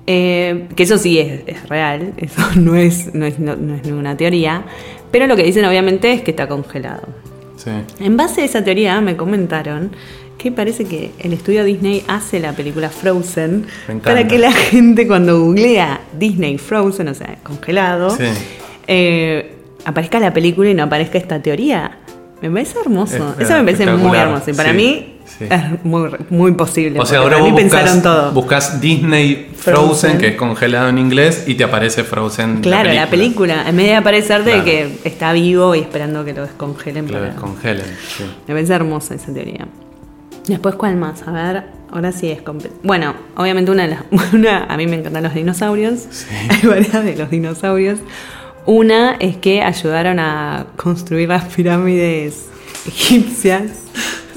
Eh, 0.06 0.68
que 0.76 0.84
eso 0.84 0.98
sí 0.98 1.18
es, 1.20 1.42
es 1.48 1.70
real, 1.70 2.14
eso 2.18 2.42
no 2.56 2.76
es, 2.76 3.14
no, 3.14 3.26
es, 3.26 3.40
no- 3.40 3.56
no 3.56 3.76
es 3.76 3.84
ninguna 3.86 4.18
teoría, 4.18 4.64
pero 5.12 5.28
lo 5.28 5.36
que 5.36 5.44
dicen 5.44 5.64
obviamente 5.66 6.12
es 6.12 6.22
que 6.24 6.32
está 6.32 6.48
congelado. 6.48 7.08
sí. 7.56 7.70
En 8.00 8.18
base 8.18 8.42
a 8.42 8.46
esa 8.46 8.64
teoría 8.64 9.00
me 9.00 9.16
comentaron 9.16 9.92
que 10.44 10.52
parece 10.52 10.86
que 10.86 11.12
el 11.20 11.34
estudio 11.34 11.64
Disney 11.64 12.04
hace 12.08 12.40
la 12.40 12.52
película 12.54 12.90
Frozen 12.90 13.66
para 14.04 14.28
que 14.28 14.38
la 14.38 14.52
gente 14.52 15.08
cuando 15.08 15.40
googlea 15.40 16.02
Disney 16.20 16.58
Frozen, 16.58 17.08
o 17.08 17.14
sea, 17.14 17.38
congelado, 17.44 18.10
Sí. 18.12 18.26
eh, 18.88 19.56
aparezca 19.86 20.20
la 20.20 20.34
película 20.34 20.70
y 20.70 20.74
no 20.74 20.84
aparezca 20.84 21.18
esta 21.18 21.42
teoría. 21.42 22.00
Me 22.42 22.50
parece 22.52 22.76
hermoso. 22.84 23.36
Es- 23.40 23.46
Eso 23.50 23.54
me 23.58 23.64
parece 23.72 23.86
muy 23.90 24.18
hermoso. 24.18 24.52
Y 24.52 24.54
para 24.54 24.72
Sí, 24.72 24.76
mí 24.76 25.14
sí. 25.26 25.46
es 25.50 25.86
muy, 25.86 26.10
muy 26.30 26.52
posible. 26.52 27.00
O 27.00 27.06
sea, 27.06 27.20
ahora 27.20 27.38
vos 27.38 27.54
pensaron 27.54 27.86
buscas, 27.96 28.04
todo. 28.04 28.32
buscas 28.34 28.82
Disney 28.82 29.50
Frozen, 29.56 29.86
Frozen. 29.86 30.18
que 30.18 30.28
es 30.28 30.36
congelado 30.36 30.90
en 30.90 30.98
inglés, 30.98 31.46
y 31.48 31.56
te 31.56 31.64
aparece 31.64 32.04
Frozen. 32.04 32.60
Claro, 32.60 32.92
la 32.92 33.10
película. 33.10 33.64
En 33.70 33.78
vez 33.78 33.86
de 33.86 33.96
aparecer 33.96 34.44
de 34.44 34.52
Claro. 34.52 34.66
que 34.66 34.90
está 35.06 35.32
vivo 35.32 35.74
y 35.74 35.80
esperando 35.80 36.26
que 36.26 36.34
lo 36.34 36.42
descongelen. 36.42 37.06
Que 37.06 37.14
lo 37.14 37.20
para- 37.20 37.32
descongelen. 37.32 37.86
sí. 38.18 38.26
Me 38.46 38.54
parece 38.56 38.74
hermosa 38.74 39.16
esa 39.16 39.34
teoría. 39.34 39.66
Después, 40.48 40.76
¿cuál 40.76 40.98
más? 40.98 41.26
A 41.28 41.32
ver, 41.32 41.64
ahora 41.92 42.12
sí 42.12 42.30
es... 42.30 42.42
Bueno, 42.84 43.16
obviamente 43.38 43.72
una 43.72 43.84
de 43.84 43.90
las... 43.90 44.02
Una, 44.34 44.66
a 44.66 44.78
mí 44.78 44.88
me 44.88 44.98
encantan 44.98 45.24
los 45.24 45.34
dinosaurios. 45.34 46.08
Sí. 46.10 46.28
Hay 46.50 46.68
varias 46.68 47.04
de 47.04 47.16
los 47.16 47.30
dinosaurios. 47.30 48.00
Una 48.66 49.16
es 49.20 49.38
que 49.38 49.62
ayudaron 49.62 50.20
a 50.20 50.68
construir 50.76 51.30
las 51.30 51.46
pirámides 51.54 52.48
egipcias. 52.88 53.72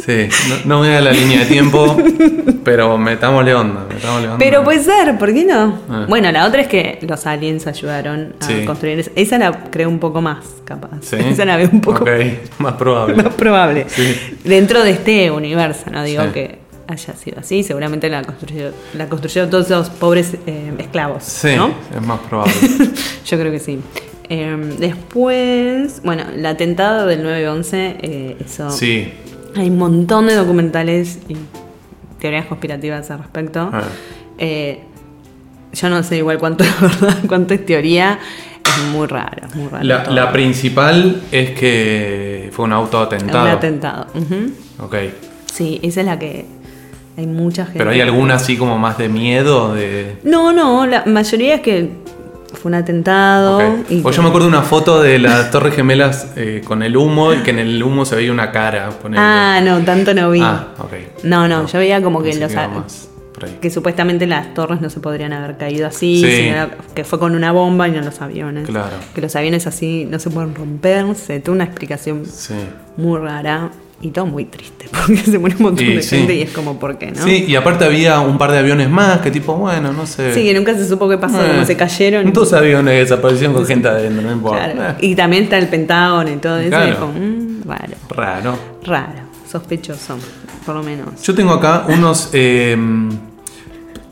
Sí, 0.04 0.28
no, 0.48 0.56
no 0.64 0.78
voy 0.78 0.88
a 0.88 1.00
la 1.00 1.12
línea 1.12 1.40
de 1.40 1.46
tiempo, 1.46 1.96
pero 2.66 2.98
metámosle 2.98 3.54
onda, 3.54 3.86
metámosle 3.88 4.26
onda. 4.26 4.38
Pero 4.38 4.64
puede 4.64 4.82
ser, 4.82 5.16
¿por 5.18 5.32
qué 5.32 5.44
no? 5.44 5.78
Ah. 5.88 6.04
Bueno, 6.08 6.30
la 6.32 6.44
otra 6.46 6.62
es 6.62 6.68
que 6.68 6.98
los 7.02 7.24
aliens 7.26 7.66
ayudaron 7.68 8.34
a 8.40 8.44
Sí. 8.44 8.64
construir... 8.64 8.98
esa- 8.98 9.12
Esa 9.14 9.38
la 9.38 9.52
creo 9.70 9.88
un 9.88 10.00
poco 10.00 10.20
más, 10.20 10.44
capaz. 10.64 10.98
Sí. 11.02 11.16
Esa 11.16 11.44
la 11.44 11.56
veo 11.56 11.70
un 11.72 11.80
poco 11.80 12.02
Ok, 12.02 12.10
más 12.58 12.74
probable. 12.74 13.22
más 13.22 13.34
probable. 13.34 13.86
Sí. 13.88 14.16
Dentro 14.42 14.82
de 14.82 14.90
este 14.90 15.30
universo, 15.30 15.84
no 15.92 16.02
digo 16.02 16.24
que 16.32 16.58
haya 16.88 17.14
sido 17.14 17.38
así, 17.38 17.62
seguramente 17.62 18.08
la 18.08 18.22
construyeron, 18.22 18.72
la 18.94 19.08
construyeron 19.08 19.48
todos 19.48 19.66
esos 19.66 19.88
pobres 19.90 20.34
eh, 20.46 20.72
esclavos, 20.78 21.22
Sí, 21.22 21.54
¿no? 21.56 21.70
es 21.94 22.02
más 22.02 22.18
probable. 22.28 22.52
Yo 23.26 23.38
creo 23.38 23.52
que 23.52 23.60
sí. 23.60 23.78
Eh, 24.28 24.74
después, 24.78 26.02
bueno, 26.04 26.24
el 26.34 26.44
atentado 26.44 27.06
del 27.06 27.24
9-11, 27.24 27.96
eh, 28.02 28.36
eso... 28.44 28.70
Sí. 28.70 29.12
Hay 29.56 29.70
un 29.70 29.78
montón 29.78 30.26
de 30.26 30.34
documentales 30.34 31.20
y 31.28 31.36
teorías 32.26 32.46
conspirativas 32.46 33.08
al 33.12 33.20
respecto. 33.20 33.70
Ah. 33.72 33.84
Eh, 34.36 34.80
yo 35.72 35.88
no 35.88 36.02
sé 36.02 36.16
igual 36.16 36.38
cuánto 36.38 36.64
es 36.64 36.80
verdad, 36.80 37.18
cuánto 37.28 37.54
es 37.54 37.64
teoría. 37.64 38.18
Es 38.64 38.82
muy 38.90 39.06
raro, 39.06 39.46
muy 39.54 39.68
raro. 39.68 39.84
La, 39.84 40.32
principal 40.32 41.22
es 41.30 41.50
que 41.50 42.50
fue 42.52 42.64
un 42.64 42.72
autoatentado. 42.72 43.44
Un 43.44 43.50
atentado. 43.50 44.06
ujú. 44.12 44.84
Ok. 44.84 44.96
Sí, 45.52 45.78
esa 45.84 46.00
es 46.00 46.06
la 46.06 46.18
que 46.18 46.46
hay 47.16 47.26
mucha 47.28 47.64
gente. 47.64 47.78
Pero 47.78 47.90
hay 47.90 48.00
alguna 48.00 48.34
así 48.34 48.56
como 48.56 48.76
más 48.76 48.98
de 48.98 49.08
miedo 49.08 49.72
de. 49.72 50.18
No, 50.24 50.52
no, 50.52 50.84
la 50.84 51.04
mayoría 51.06 51.54
es 51.54 51.60
que 51.60 51.90
fue 52.54 52.68
un 52.70 52.74
atentado. 52.74 53.60
Y 53.88 54.00
O 54.02 54.10
que- 54.10 54.16
yo 54.16 54.22
me 54.22 54.28
acuerdo 54.28 54.48
de 54.48 54.56
una 54.56 54.62
foto 54.62 55.02
de 55.02 55.18
las 55.18 55.50
Torres 55.50 55.74
Gemelas 55.74 56.28
eh, 56.36 56.62
con 56.64 56.82
el 56.82 56.96
humo 56.96 57.32
y 57.32 57.38
que 57.38 57.50
en 57.50 57.58
el 57.58 57.82
humo 57.82 58.04
se 58.04 58.16
veía 58.16 58.32
una 58.32 58.52
cara. 58.52 58.90
ponele. 58.90 59.20
Ah, 59.22 59.60
no, 59.64 59.80
tanto 59.84 60.14
no 60.14 60.30
vi. 60.30 60.40
Ah, 60.42 60.68
ok. 60.78 60.92
No, 61.24 61.48
no, 61.48 61.66
yo 61.66 61.78
veía 61.78 62.02
como 62.02 62.22
que 62.22 62.34
los 62.36 62.52
más 62.54 63.08
que 63.60 63.68
supuestamente 63.68 64.26
las 64.26 64.54
torres 64.54 64.80
no 64.80 64.88
se 64.88 64.98
podrían 65.00 65.34
haber 65.34 65.58
caído 65.58 65.86
así, 65.86 66.22
Sí. 66.22 66.30
sino 66.36 66.48
era- 66.54 66.70
que 66.94 67.04
fue 67.04 67.18
con 67.18 67.34
una 67.34 67.52
bomba 67.52 67.86
y 67.86 67.90
no 67.90 68.00
los 68.00 68.22
aviones. 68.22 68.66
Claro. 68.66 68.96
Que 69.14 69.20
los 69.20 69.36
aviones 69.36 69.66
así 69.66 70.06
no 70.10 70.18
se 70.18 70.30
pueden 70.30 70.54
romper, 70.54 71.14
se 71.14 71.40
tuvo 71.40 71.54
una 71.54 71.64
explicación 71.64 72.24
Sí. 72.24 72.54
muy 72.96 73.18
rara 73.20 73.70
y 74.02 74.10
todo 74.10 74.26
muy 74.26 74.44
triste, 74.44 74.86
porque 74.92 75.16
se 75.18 75.38
murió 75.38 75.56
un 75.58 75.62
montón 75.64 75.84
Y 75.86 75.94
de 75.94 76.02
sí. 76.02 76.16
gente 76.18 76.34
y 76.34 76.42
es 76.42 76.50
como, 76.50 76.78
¿por 76.78 76.98
qué 76.98 77.10
no? 77.12 77.22
Sí, 77.22 77.46
y 77.48 77.56
aparte 77.56 77.84
había 77.84 78.20
un 78.20 78.36
par 78.38 78.52
de 78.52 78.58
aviones 78.58 78.90
más 78.90 79.20
que 79.20 79.30
tipo, 79.30 79.54
bueno, 79.54 79.92
no 79.92 80.06
sé. 80.06 80.34
Sí, 80.34 80.44
que 80.44 80.54
nunca 80.54 80.74
se 80.74 80.86
supo 80.86 81.08
qué 81.08 81.16
pasó, 81.18 81.42
Eh, 81.42 81.48
cómo 81.52 81.64
se 81.64 81.76
cayeron. 81.76 82.32
Dos 82.32 82.52
aviones 82.52 82.94
desaparecieron 83.08 83.54
con 83.54 83.64
gente 83.66 83.88
adentro, 83.88 84.22
no 84.22 84.32
importa. 84.32 84.72
Claro. 84.72 84.90
Eh, 85.00 85.06
Y 85.06 85.14
también 85.14 85.44
está 85.44 85.56
el 85.58 85.68
Pentágono 85.68 86.30
y 86.30 86.36
todo 86.36 86.58
eso. 86.58 86.68
Claro. 86.68 86.86
Y 86.86 86.90
es 86.90 86.96
como, 86.96 87.12
mm, 87.14 87.62
raro, 87.66 87.94
Raro. 88.10 88.58
raro, 88.84 89.20
sospechoso, 89.50 90.18
por 90.66 90.74
lo 90.76 90.82
menos. 90.82 91.22
Yo 91.22 91.34
tengo 91.34 91.52
acá 91.52 91.84
unos. 91.88 92.30
eh, 92.32 92.76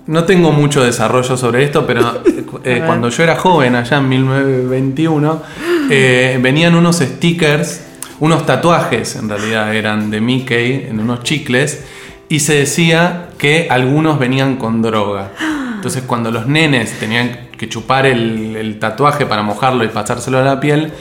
no 0.06 0.24
tengo 0.24 0.52
mucho 0.52 0.84
desarrollo 0.84 1.34
sobre 1.36 1.64
esto, 1.64 1.86
pero 1.86 2.20
eh, 2.26 2.44
ver. 2.64 2.84
cuando 2.84 3.08
yo 3.08 3.22
era 3.22 3.36
joven, 3.36 3.74
allá 3.74 3.96
en 3.98 4.08
1921, 4.10 5.42
eh, 5.90 6.38
venían 6.42 6.74
unos 6.74 6.96
stickers, 6.98 7.80
unos 8.20 8.46
tatuajes 8.46 9.16
en 9.16 9.29
realidad 9.29 9.74
eran 9.74 10.11
de 10.11 10.20
Mickey 10.20 10.87
en 10.88 11.00
unos 11.00 11.22
chicles, 11.22 11.85
y 12.29 12.40
se 12.40 12.55
decía 12.55 13.29
que 13.38 13.68
algunos 13.70 14.18
venían 14.18 14.57
con 14.57 14.83
droga. 14.83 15.33
Entonces, 15.77 16.05
cuando 16.07 16.31
los 16.31 16.46
nenes 16.46 16.98
tenían 16.98 17.48
que 17.59 17.68
chupar 17.68 18.07
el, 18.07 18.79
tatuaje 18.81 19.27
para 19.27 19.42
mojarlo 19.42 19.85
y 19.85 19.88
pasárselo 19.88 20.38
a 20.38 20.42
la 20.42 20.59
piel, 20.59 20.92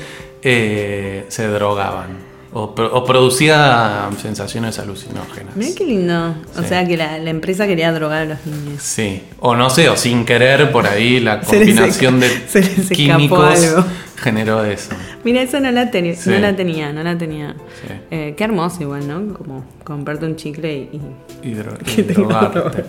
eh, 0.42 1.26
se 1.30 1.48
drogaban. 1.48 2.33
O, 2.56 2.76
pro- 2.76 2.94
o 2.96 3.04
producía 3.04 4.10
sensaciones 4.22 4.78
alucinógenas. 4.78 5.56
Mira 5.56 5.72
qué 5.76 5.86
lindo. 5.86 6.36
O 6.56 6.62
Sí. 6.62 6.68
sea 6.70 6.86
que 6.88 6.96
la, 6.98 7.18
la 7.18 7.32
empresa 7.32 7.66
quería 7.66 7.92
drogar 7.92 8.22
a 8.22 8.26
los 8.26 8.46
niños. 8.46 8.82
Sí, 8.84 9.24
o 9.40 9.56
no 9.56 9.72
sé, 9.72 9.90
o 9.90 9.98
sin 9.98 10.24
querer 10.24 10.72
por 10.72 10.86
ahí 10.86 11.20
la 11.20 11.42
Se 11.44 11.58
les 11.60 11.68
combinación 11.70 12.20
de 12.20 12.30
se 12.48 12.62
químicos 12.96 13.60
algo. 13.74 13.84
generó 14.18 14.64
eso. 14.64 14.92
Mira, 15.24 15.42
eso 15.42 15.60
no 15.60 15.72
la, 15.72 15.90
tenía 15.90 16.16
Sí. 16.16 16.30
no 16.30 16.38
la 16.40 16.56
tenía, 16.56 16.94
no 16.94 17.02
la 17.02 17.18
tenía. 17.18 17.56
Sí. 17.82 17.94
Eh, 18.12 18.34
qué 18.38 18.44
hermoso 18.44 18.84
igual, 18.84 19.08
¿no? 19.08 19.34
Como 19.34 19.66
comprarte 19.84 20.26
un 20.28 20.36
chicle 20.36 20.90
y... 20.92 21.00
y- 21.44 21.50
Y, 21.50 21.56
dro- 21.56 21.78
y 21.98 22.02
drogarte. 22.04 22.60
droga. 22.60 22.84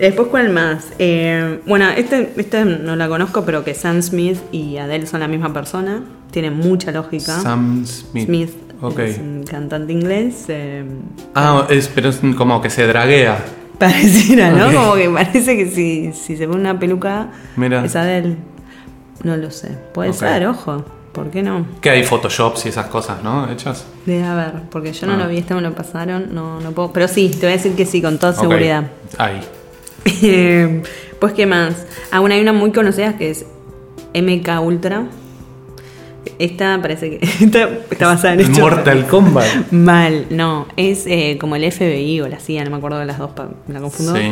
Después, 0.00 0.28
¿cuál 0.28 0.50
más? 0.50 0.86
Eh, 0.98 1.60
bueno, 1.66 1.88
este, 1.90 2.32
este 2.36 2.64
no 2.64 2.96
la 2.96 3.06
conozco, 3.08 3.44
pero 3.44 3.62
que 3.62 3.74
Sam 3.74 4.02
Smith 4.02 4.38
y 4.50 4.78
Adele 4.78 5.06
son 5.06 5.20
la 5.20 5.28
misma 5.28 5.52
persona. 5.52 6.02
Tiene 6.32 6.50
mucha 6.50 6.90
lógica. 6.90 7.38
Sam 7.38 7.86
Smith. 7.86 8.26
Smith 8.26 8.50
Ok. 8.80 8.98
es 9.00 9.18
un 9.18 9.44
cantante 9.48 9.92
inglés. 9.92 10.44
eh, 10.48 10.84
Ah, 11.34 11.66
es, 11.70 11.88
pero 11.88 12.08
es 12.10 12.20
como 12.36 12.60
que 12.60 12.70
se 12.70 12.86
draguea. 12.86 13.38
pareciera, 13.78 14.50
¿no? 14.50 14.72
Como 14.72 14.94
que 14.94 15.08
parece 15.10 15.56
que 15.56 15.66
si, 15.70 16.12
si 16.12 16.36
se 16.36 16.46
pone 16.46 16.60
una 16.60 16.78
peluca 16.78 17.28
Mira. 17.56 17.84
es 17.84 17.96
Adele. 17.96 18.36
No 19.22 19.36
lo 19.36 19.50
sé. 19.50 19.68
Puede 19.92 20.12
ser, 20.12 20.46
ojo. 20.46 20.84
¿Por 21.12 21.30
qué 21.30 21.42
no? 21.42 21.64
Que 21.80 21.90
hay 21.90 22.02
photoshops 22.02 22.66
y 22.66 22.70
esas 22.70 22.86
cosas, 22.86 23.22
¿no? 23.22 23.48
Hechas. 23.50 23.86
Debe 24.04 24.24
haber, 24.24 24.62
porque 24.70 24.92
yo 24.92 25.06
no 25.06 25.14
Ah. 25.14 25.16
lo 25.18 25.28
vi, 25.28 25.38
este 25.38 25.54
me 25.54 25.60
lo 25.60 25.72
pasaron, 25.72 26.34
no, 26.34 26.60
no 26.60 26.72
puedo. 26.72 26.92
Pero 26.92 27.06
sí, 27.08 27.28
te 27.30 27.38
voy 27.46 27.50
a 27.50 27.56
decir 27.56 27.74
que 27.74 27.86
sí, 27.86 28.02
con 28.02 28.18
toda 28.18 28.32
seguridad. 28.32 28.84
Ahí. 29.18 29.40
Eh, 30.22 30.82
pues, 31.18 31.32
¿qué 31.32 31.46
más? 31.46 31.86
Ah, 32.10 32.20
bueno, 32.20 32.34
hay 32.34 32.42
una 32.42 32.52
muy 32.52 32.72
conocida 32.72 33.16
que 33.16 33.30
es 33.30 33.46
MK 34.12 34.60
Ultra. 34.60 35.06
Esta 36.38 36.78
parece 36.80 37.10
que. 37.18 37.26
Esta 37.44 37.68
está 37.90 38.06
basada 38.06 38.34
en 38.34 38.40
hechos 38.40 38.58
Mortal 38.58 39.06
Kombat. 39.06 39.46
Mal, 39.70 40.26
no. 40.30 40.66
Es 40.76 41.06
eh, 41.06 41.36
como 41.40 41.56
el 41.56 41.70
FBI 41.70 42.20
o 42.20 42.28
la 42.28 42.38
CIA, 42.40 42.64
no 42.64 42.70
me 42.70 42.76
acuerdo 42.76 42.98
de 42.98 43.06
las 43.06 43.18
dos, 43.18 43.30
me 43.66 43.74
la 43.74 43.80
confundo. 43.80 44.14
Sí. 44.16 44.22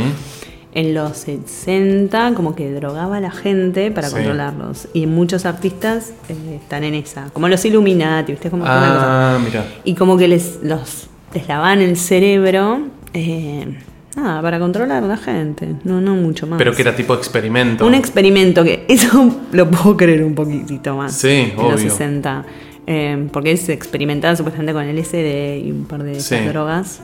En 0.75 0.95
los 0.95 1.19
60, 1.19 2.33
como 2.35 2.55
que 2.55 2.73
drogaba 2.73 3.19
a 3.19 3.21
la 3.21 3.31
gente 3.31 3.91
para 3.91 4.09
Sí. 4.09 4.15
controlarlos. 4.15 4.89
Y 4.95 5.07
muchos 5.07 5.45
artistas 5.45 6.15
eh, 6.31 6.59
están 6.63 6.83
en 6.85 6.95
esa. 6.95 7.29
Como 7.35 7.49
los 7.49 7.63
Illuminati, 7.65 8.33
¿viste? 8.33 8.49
Como. 8.51 8.65
Ah, 8.67 9.39
mira. 9.45 9.65
Y 9.85 9.95
como 9.95 10.17
que 10.17 10.29
les, 10.29 10.61
los, 10.63 11.09
les 11.35 11.47
lavaban 11.47 11.81
el 11.83 11.97
cerebro. 11.99 12.87
eh, 13.13 13.77
nada, 14.17 14.43
para 14.43 14.59
controlar 14.59 15.03
a 15.03 15.07
la 15.07 15.17
gente. 15.17 15.69
No, 15.85 16.01
no 16.01 16.15
mucho 16.15 16.47
más. 16.47 16.59
Pero 16.59 16.73
que 16.75 16.83
era 16.83 16.95
tipo 16.95 17.15
experimento. 17.15 17.87
Un 17.87 17.95
experimento 17.95 18.63
que 18.65 18.85
eso 18.89 19.35
lo 19.53 19.71
puedo 19.71 19.97
creer 19.97 20.23
un 20.25 20.35
poquitito 20.35 20.97
más. 20.97 21.13
Sí, 21.17 21.29
en 21.53 21.57
los 21.57 21.75
obvio. 21.75 21.91
60. 21.91 22.45
Eh, 22.87 23.29
porque 23.33 23.57
se 23.57 23.73
experimentaba 23.73 24.35
supuestamente 24.35 24.73
con 24.73 24.83
el 24.85 24.99
SD 25.05 25.59
y 25.65 25.71
un 25.71 25.85
par 25.85 26.03
de 26.03 26.19
Sí. 26.21 26.37
drogas. 26.49 27.01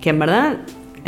Que 0.00 0.10
en 0.10 0.18
verdad 0.18 0.58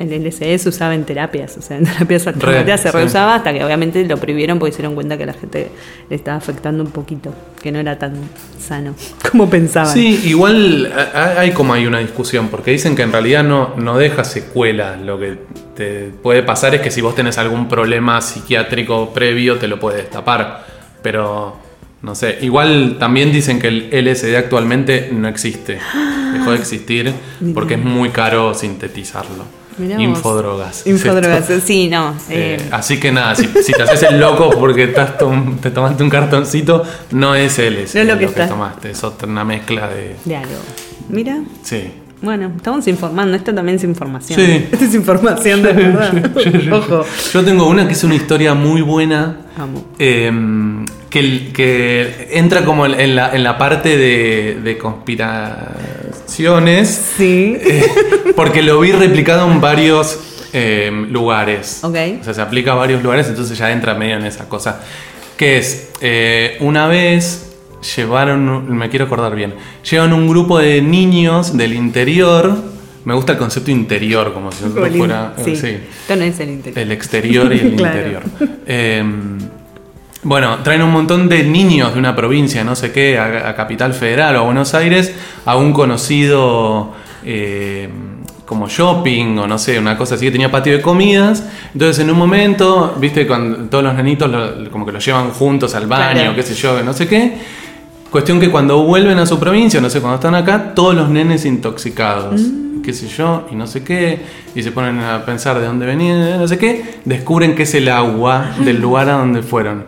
el 0.01 0.25
LSD 0.25 0.57
se 0.57 0.69
usaba 0.71 0.95
en 0.95 1.05
terapias, 1.05 1.59
o 1.59 1.63
sea, 1.63 1.77
en 1.77 1.85
terapias 1.85 2.27
alternativas 2.27 2.81
se 2.81 2.91
sí. 2.91 2.97
reusaba 2.97 3.35
hasta 3.35 3.53
que 3.53 3.63
obviamente 3.63 4.03
lo 4.07 4.17
prohibieron 4.17 4.59
porque 4.59 4.73
se 4.73 4.79
dieron 4.79 4.95
cuenta 4.95 5.19
que 5.19 5.25
a 5.25 5.27
la 5.27 5.35
gente 5.35 5.71
le 6.09 6.17
estaba 6.17 6.39
afectando 6.39 6.83
un 6.83 6.91
poquito, 6.91 7.35
que 7.63 7.71
no 7.71 7.79
era 7.79 7.99
tan 7.99 8.15
sano 8.59 8.95
como 9.31 9.51
pensaban. 9.51 9.93
Sí, 9.93 10.23
igual 10.25 10.91
hay 11.15 11.51
como 11.51 11.75
hay 11.75 11.87
una 11.87 11.99
discusión, 11.99 12.49
porque 12.49 12.71
dicen 12.71 12.97
que 12.97 13.03
en 13.03 13.13
realidad 13.13 13.45
no, 13.45 13.75
no 13.77 13.99
deja 13.99 14.25
secuelas. 14.25 14.99
Lo 15.01 15.19
que 15.19 15.37
te 15.77 16.11
puede 16.23 16.43
pasar 16.43 16.75
es 16.75 16.81
que 16.81 16.91
si 16.91 17.03
vos 17.03 17.15
tenés 17.15 17.37
algún 17.37 17.69
problema 17.69 18.23
psiquiátrico 18.23 19.13
previo, 19.13 19.59
te 19.59 19.69
lo 19.69 19.79
puede 19.79 19.99
destapar. 19.99 20.65
Pero, 21.03 21.57
no 22.01 22.15
sé, 22.15 22.39
igual 22.41 22.97
también 22.99 23.33
dicen 23.33 23.59
que 23.59 23.69
el 23.69 23.91
LSD 23.93 24.35
actualmente 24.37 25.11
no 25.13 25.29
existe. 25.29 25.79
Dejó 26.33 26.53
de 26.53 26.57
existir 26.57 27.13
porque 27.55 27.75
es 27.75 27.85
muy 27.85 28.09
caro 28.09 28.55
sintetizarlo. 28.55 29.60
Mirá. 29.81 30.01
Infodrogas. 30.01 30.87
Infodrogas, 30.87 31.47
sí, 31.65 31.89
no. 31.89 32.11
Eh, 32.29 32.59
eh, 32.61 32.69
así 32.71 33.01
que 33.01 33.11
nada, 33.11 33.35
si, 33.35 33.47
si 33.63 33.73
te 33.73 33.83
haces 33.83 34.03
el 34.05 34.21
loco 34.21 34.51
porque 34.51 34.85
estás 34.85 35.17
tom- 35.19 35.57
te 35.59 35.71
tomaste 35.71 36.03
un 36.03 36.11
cartoncito, 36.11 36.83
no 37.13 37.35
es 37.35 37.59
No 37.59 37.65
es 37.65 37.95
lo 37.95 38.13
que 38.15 38.19
que 38.21 38.25
está. 38.27 38.49
tomaste, 38.49 38.91
es 38.91 39.03
otra 39.05 39.27
una 39.29 39.45
mezcla 39.45 39.89
de... 39.89 40.17
de 40.25 40.37
algo. 40.37 40.53
Mira, 41.09 41.41
Sí. 41.63 41.91
bueno, 42.23 42.53
estamos 42.57 42.87
informando, 42.87 43.37
esto 43.37 43.55
también 43.55 43.77
es 43.77 43.85
información. 43.85 44.39
Sí. 44.39 44.67
Esto 44.73 44.85
es 44.85 44.95
información 44.95 45.63
de 45.63 45.73
verdad. 45.73 46.13
Ojo. 46.73 47.05
Yo 47.33 47.45
tengo 47.45 47.67
una 47.67 47.87
que 47.87 47.95
es 47.95 48.05
una 48.05 48.15
historia 48.15 48.55
muy 48.55 48.83
buena. 48.83 49.39
Amo. 49.59 49.85
eh, 49.99 50.31
que, 51.11 51.51
que 51.53 52.29
entra 52.35 52.65
como 52.65 52.87
en 52.87 53.17
la, 53.17 53.35
en 53.35 53.43
la 53.43 53.59
parte 53.59 53.97
de, 53.99 54.61
de 54.63 54.79
Sí. 57.17 57.57
eh, 57.61 57.85
porque 58.37 58.63
lo 58.63 58.81
vi 58.81 58.93
replicado 58.93 59.51
en 59.51 59.61
varios 59.61 60.19
eh, 60.53 60.91
lugares. 61.11 61.81
Ok. 61.83 61.97
O 62.21 62.25
sea, 62.25 62.35
se 62.35 62.41
aplica 62.43 62.73
a 62.73 62.75
varios 62.77 63.03
lugares, 63.03 63.29
entonces 63.29 63.57
ya 63.59 63.71
entra 63.71 63.95
medio 63.95 64.17
en 64.17 64.25
esa 64.27 64.49
cosa. 64.49 64.81
Que 65.37 65.59
es, 65.59 65.91
eh, 66.01 66.57
una 66.61 66.87
vez 66.87 67.47
llevaron, 67.97 68.77
me 68.77 68.89
quiero 68.91 69.07
acordar 69.07 69.35
bien, 69.35 69.55
llevan 69.91 70.13
un 70.13 70.29
grupo 70.29 70.59
de 70.59 70.83
niños 70.83 71.57
del 71.57 71.73
interior. 71.75 72.55
Me 73.05 73.15
gusta 73.15 73.33
el 73.33 73.39
concepto 73.39 73.71
interior, 73.71 74.35
como 74.35 74.53
si 74.53 74.65
in- 74.65 74.73
fuera. 74.99 75.33
sí. 75.43 75.57
sí. 75.57 75.79
Esto 76.03 76.17
no 76.17 76.23
es 76.25 76.39
el 76.41 76.51
interior. 76.51 76.79
El 76.83 76.93
exterior 76.93 77.53
y 77.55 77.59
el 77.61 77.75
Claro. 77.77 77.97
interior. 77.99 78.23
Bueno, 80.23 80.59
traen 80.63 80.83
un 80.83 80.91
montón 80.91 81.29
de 81.31 81.45
niños 81.45 81.95
de 81.95 81.99
una 81.99 82.15
provincia, 82.15 82.63
no 82.63 82.77
sé 82.77 82.93
qué, 82.93 83.19
a, 83.19 83.49
a 83.49 83.55
Capital 83.55 83.95
Federal 83.95 84.37
o 84.37 84.41
a 84.41 84.43
Buenos 84.43 84.75
Aires, 84.75 85.15
a 85.47 85.57
un 85.57 85.73
conocido 85.73 86.93
eh, 87.25 87.89
como 88.45 88.69
shopping 88.69 89.39
o 89.39 89.47
no 89.47 89.57
sé, 89.59 89.79
una 89.79 89.97
cosa 89.97 90.17
así 90.17 90.27
que 90.27 90.33
tenía 90.33 90.51
patio 90.51 90.75
de 90.75 90.83
comidas. 90.83 91.45
Entonces 91.73 92.01
en 92.05 92.11
un 92.11 92.19
momento, 92.19 92.97
viste, 93.01 93.27
cuando 93.27 93.57
todos 93.71 93.83
los 93.85 93.95
nenitos 93.95 94.31
lo- 94.31 94.71
como 94.71 94.85
que 94.85 94.93
los 94.93 95.03
llevan 95.05 95.31
juntos 95.31 95.75
al 95.75 95.87
baño, 95.87 96.13
Claro. 96.21 96.35
qué 96.35 96.43
sé 96.43 96.55
yo, 96.55 96.83
no 96.83 96.93
sé 96.93 97.09
qué. 97.09 97.39
Cuestión 98.11 98.41
que 98.41 98.51
cuando 98.51 98.83
vuelven 98.83 99.19
a 99.21 99.25
su 99.27 99.39
provincia, 99.39 99.81
no 99.81 99.89
sé, 99.89 100.01
cuando 100.01 100.17
están 100.17 100.35
acá, 100.35 100.75
todos 100.75 100.95
los 100.97 101.09
nenes 101.09 101.45
intoxicados, 101.47 102.41
qué 102.85 102.93
sé 102.93 103.07
yo, 103.09 103.47
y 103.53 103.55
no 103.55 103.67
sé 103.69 103.85
qué, 103.85 104.19
y 104.55 104.63
se 104.65 104.73
ponen 104.73 104.99
a 105.01 105.25
pensar 105.25 105.59
de 105.61 105.67
dónde 105.67 105.87
venían, 105.87 106.39
no 106.41 106.49
sé 106.49 106.59
qué, 106.59 106.97
descubren 107.05 107.55
que 107.55 107.63
es 107.63 107.75
el 107.75 107.89
agua 107.89 108.51
del 108.65 108.81
lugar 108.83 109.09
a 109.09 109.13
donde 109.13 109.43
fueron. 109.43 109.85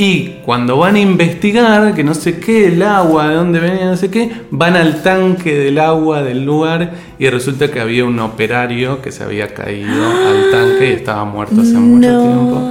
Y 0.00 0.36
cuando 0.46 0.78
van 0.78 0.94
a 0.94 0.98
investigar, 0.98 1.92
que 1.94 2.02
no 2.02 2.14
sé 2.14 2.40
qué, 2.40 2.68
el 2.68 2.82
agua, 2.82 3.28
de 3.28 3.34
dónde 3.34 3.60
venía, 3.60 3.84
no 3.84 3.98
sé 3.98 4.10
qué, 4.10 4.30
van 4.50 4.74
al 4.74 5.02
tanque 5.02 5.54
del 5.54 5.78
agua 5.78 6.22
del 6.22 6.42
lugar 6.42 6.94
y 7.18 7.28
resulta 7.28 7.70
que 7.70 7.80
había 7.80 8.06
un 8.06 8.18
operario 8.18 9.02
que 9.02 9.12
se 9.12 9.24
había 9.24 9.52
caído 9.52 10.06
al 10.06 10.50
tanque 10.50 10.88
y 10.88 10.92
estaba 10.94 11.26
muerto 11.26 11.60
hace 11.60 11.72
mucho 11.74 12.08
tiempo. 12.18 12.62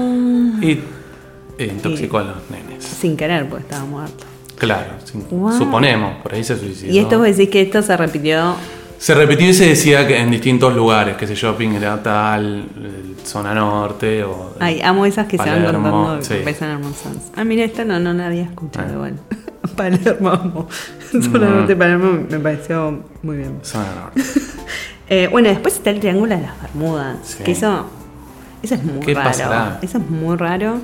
Y 0.60 0.80
e 1.62 1.66
intoxicó 1.68 2.18
a 2.18 2.24
los 2.24 2.38
nenes. 2.50 2.84
Sin 2.84 3.16
querer, 3.16 3.48
pues 3.48 3.62
estaba 3.62 3.86
muerto. 3.86 4.26
Claro, 4.58 4.94
sí, 5.04 5.20
Wow. 5.30 5.56
suponemos, 5.56 6.16
por 6.24 6.34
ahí 6.34 6.44
se 6.44 6.58
suicidó. 6.58 6.92
Y 6.92 6.98
esto 6.98 7.20
vos 7.20 7.28
decís 7.28 7.50
que 7.52 7.62
esto 7.62 7.84
se 7.84 7.96
repitió. 7.96 8.56
Se 9.00 9.16
repitió 9.16 9.48
y 9.48 9.54
se 9.54 9.70
decía 9.70 10.06
que 10.06 10.20
en 10.20 10.30
distintos 10.30 10.76
lugares, 10.76 11.16
que 11.16 11.24
ese 11.26 11.34
shopping 11.36 11.70
era 11.70 12.04
tal, 12.04 12.66
zona 13.24 13.54
norte 13.54 14.24
o... 14.26 14.56
Ay, 14.60 14.82
amo 14.84 15.06
esas 15.06 15.26
que 15.26 15.38
se 15.38 15.44
van 15.50 15.64
contando 15.64 16.22
sí. 16.22 16.30
que 16.30 16.38
empiezan 16.40 16.70
hermosas. 16.72 17.16
Ah, 17.36 17.44
mira, 17.46 17.64
esta 17.64 17.86
no, 17.86 17.98
no 18.00 18.14
la 18.14 18.28
había 18.28 18.44
escuchado 18.44 18.88
Ah. 18.90 18.94
igual. 18.94 19.14
Palermo. 19.76 20.68
Zona 21.12 21.48
Mm. 21.48 21.52
norte 21.56 21.76
Palermo 21.76 22.26
me 22.30 22.40
pareció 22.40 23.00
muy 23.24 23.38
bien. 23.38 23.60
Zona 23.64 23.88
norte. 23.96 24.22
Eh, 25.12 25.28
bueno, 25.32 25.50
después 25.50 25.74
está 25.74 25.90
el 25.90 26.00
Triángulo 26.00 26.36
de 26.36 26.42
las 26.44 26.62
Bermudas. 26.62 27.18
Sí. 27.24 27.44
Que 27.44 27.54
eso, 27.54 27.88
eso 28.62 28.76
es 28.76 28.84
muy 28.84 29.00
¿Qué 29.00 29.16
raro. 29.16 29.28
pasará? 29.32 29.80
Eso 29.82 29.98
es 29.98 30.08
muy 30.08 30.38
raro. 30.38 30.78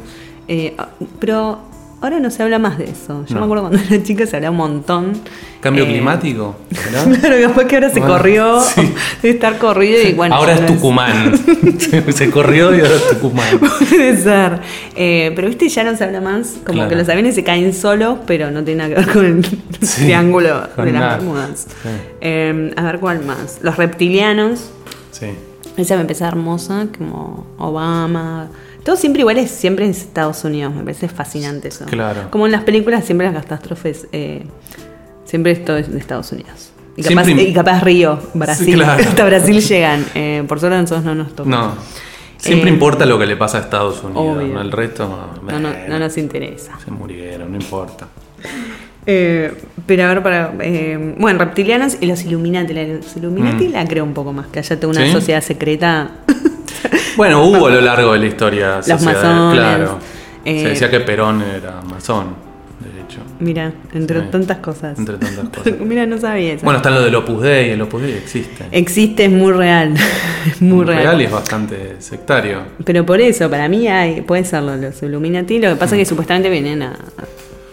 Eh, 0.47 0.73
ah, 0.79 0.87
pero 1.19 1.59
ahora 2.05 2.19
no 2.19 2.29
se 2.31 2.41
habla 2.43 2.59
más 2.59 2.77
de 2.77 2.85
eso. 2.85 3.25
Yo 3.27 3.35
No. 3.35 3.41
me 3.41 3.45
acuerdo 3.45 3.69
cuando 3.69 3.79
era 3.95 4.03
chica 4.03 4.25
se 4.25 4.35
hablaba 4.37 4.51
un 4.51 4.57
montón. 4.57 5.13
Cambio 5.61 5.83
Eh, 5.85 5.87
climático, 5.87 6.55
¿verdad? 6.69 7.19
Claro, 7.19 7.35
capaz 7.49 7.65
que 7.65 7.75
ahora 7.75 7.89
se 7.89 7.99
Bueno, 7.99 8.15
corrió. 8.17 8.59
sí. 8.75 8.93
Estar 9.23 9.57
corrido 9.57 10.01
y 10.07 10.13
bueno. 10.13 10.35
ahora 10.35 10.53
es 10.53 10.65
Tucumán. 10.65 11.33
se, 11.79 12.11
se 12.11 12.29
corrió 12.29 12.75
y 12.75 12.79
ahora 12.81 12.95
es 12.95 13.09
Tucumán. 13.09 13.59
Puede 13.59 14.17
ser. 14.17 14.59
Eh, 14.95 15.31
pero 15.35 15.47
viste, 15.47 15.67
ya 15.69 15.83
no 15.83 15.95
se 15.97 16.03
habla 16.03 16.21
más. 16.21 16.55
Como 16.65 16.73
Claro. 16.77 16.89
que 16.89 16.95
los 16.95 17.09
aviones 17.09 17.33
se 17.35 17.43
caen 17.43 17.73
solos, 17.73 18.19
pero 18.27 18.51
no 18.51 18.63
tiene 18.63 18.83
nada 18.87 18.89
que 18.95 19.01
ver 19.05 19.13
con 19.13 19.25
el 19.25 19.45
Sí, 19.81 20.03
triángulo 20.05 20.67
con 20.75 20.85
de 20.85 20.91
las. 20.91 21.17
Bermudas. 21.17 21.67
Sí. 21.83 21.89
Eh, 22.21 22.73
a 22.75 22.83
ver 22.83 22.99
cuál 22.99 23.25
más. 23.25 23.59
Los 23.61 23.77
reptilianos. 23.77 24.69
Sí. 25.11 25.27
Esa 25.77 25.97
me 25.97 26.03
parece 26.03 26.23
hermosa, 26.25 26.87
como 26.97 27.47
Obama. 27.57 28.47
Todo 28.85 28.95
siempre 28.95 29.21
igual 29.21 29.37
es 29.39 29.51
siempre 29.51 29.83
en 29.83 29.91
Estados 29.91 30.43
Unidos, 30.45 30.73
me 30.73 30.83
parece 30.83 31.09
fascinante 31.09 31.67
eso. 31.69 31.85
Claro. 31.85 32.29
Como 32.29 32.45
en 32.45 32.51
las 32.53 32.63
películas, 32.63 33.03
siempre 33.03 33.25
las 33.29 33.35
catástrofes, 33.43 34.07
eh, 34.13 34.43
siempre 35.25 35.51
es 35.53 35.65
todo 35.65 35.75
de 35.75 35.97
Estados 35.97 36.31
Unidos. 36.31 36.71
Y 36.95 37.01
capaz, 37.03 37.25
Siempre- 37.25 37.45
y 37.49 37.53
capaz 37.53 37.81
Río, 37.83 38.19
Brasil. 38.35 38.65
Sí, 38.67 38.73
claro. 38.73 39.03
Hasta 39.09 39.25
Brasil 39.25 39.59
llegan. 39.59 40.05
Eh, 40.15 40.43
por 40.47 40.59
suerte 40.61 40.77
nosotros 40.77 41.03
no 41.03 41.15
nos 41.15 41.35
toca. 41.35 41.49
No. 41.49 41.73
Siempre 42.37 42.69
Eh, 42.69 42.73
importa 42.73 43.05
lo 43.05 43.17
que 43.19 43.25
le 43.25 43.35
pasa 43.35 43.57
a 43.57 43.61
Estados 43.61 44.03
Unidos, 44.03 44.37
obvio. 44.37 44.53
¿no? 44.53 44.61
El 44.61 44.71
resto... 44.71 45.31
No, 45.49 45.59
no, 45.59 45.69
no 45.89 45.99
nos 45.99 46.17
interesa. 46.17 46.77
Se 46.85 46.91
murieron, 46.91 47.49
no 47.51 47.57
importa. 47.57 48.07
Eh, 49.07 49.51
pero 49.85 50.03
a 50.03 50.07
ver, 50.07 50.23
para. 50.23 50.53
eh, 50.61 51.15
bueno, 51.17 51.39
reptilianos 51.39 51.97
y 52.01 52.05
los 52.05 52.23
Illuminati. 52.23 52.73
Los 52.73 53.17
Illuminati 53.17 53.67
Mm. 53.67 53.71
la 53.71 53.87
creo 53.87 54.03
un 54.03 54.13
poco 54.13 54.31
más, 54.33 54.47
que 54.47 54.59
haya 54.59 54.79
toda 54.79 54.93
una 54.93 55.05
¿Sí? 55.05 55.11
sociedad 55.11 55.41
secreta. 55.41 56.11
Bueno, 57.17 57.43
hubo 57.45 57.67
a 57.67 57.69
lo 57.71 57.81
largo 57.81 58.13
de 58.13 58.19
la 58.19 58.25
historia 58.25 58.75
Los 58.87 59.01
masones, 59.01 59.59
claro. 59.59 59.99
eh, 60.43 60.61
Se 60.61 60.69
decía 60.69 60.89
que 60.89 60.99
Perón 61.01 61.41
era 61.41 61.81
masón, 61.81 62.35
de 62.79 63.01
hecho. 63.01 63.19
Mira, 63.39 63.71
entre 63.93 64.21
Sí. 64.21 64.27
tantas 64.31 64.57
cosas. 64.57 64.97
Entre 64.99 65.17
tantas 65.17 65.49
cosas. 65.49 65.73
Mira, 65.79 66.05
no 66.05 66.17
sabía 66.17 66.53
eso. 66.53 66.63
Bueno, 66.63 66.77
está 66.77 66.89
lo 66.89 67.01
del 67.01 67.15
Opus 67.15 67.41
Dei, 67.41 67.71
el 67.71 67.81
Opus 67.81 68.01
Dei 68.01 68.13
existe. 68.13 68.65
Existe, 68.71 69.25
es 69.25 69.31
muy 69.31 69.51
real. 69.53 69.93
es 70.47 70.61
muy 70.61 70.85
real. 70.85 71.19
y 71.21 71.25
es 71.25 71.31
bastante 71.31 71.95
sectario. 71.99 72.59
Pero 72.83 73.05
por 73.05 73.19
eso, 73.21 73.49
para 73.49 73.67
mí 73.67 73.87
hay, 73.87 74.21
puede 74.21 74.45
serlo 74.45 74.75
los 74.77 75.01
Illuminati. 75.01 75.59
Lo 75.59 75.69
que 75.69 75.75
pasa 75.75 75.95
es 75.95 75.99
que 75.99 76.05
supuestamente 76.05 76.49
vienen 76.49 76.81
a. 76.83 76.95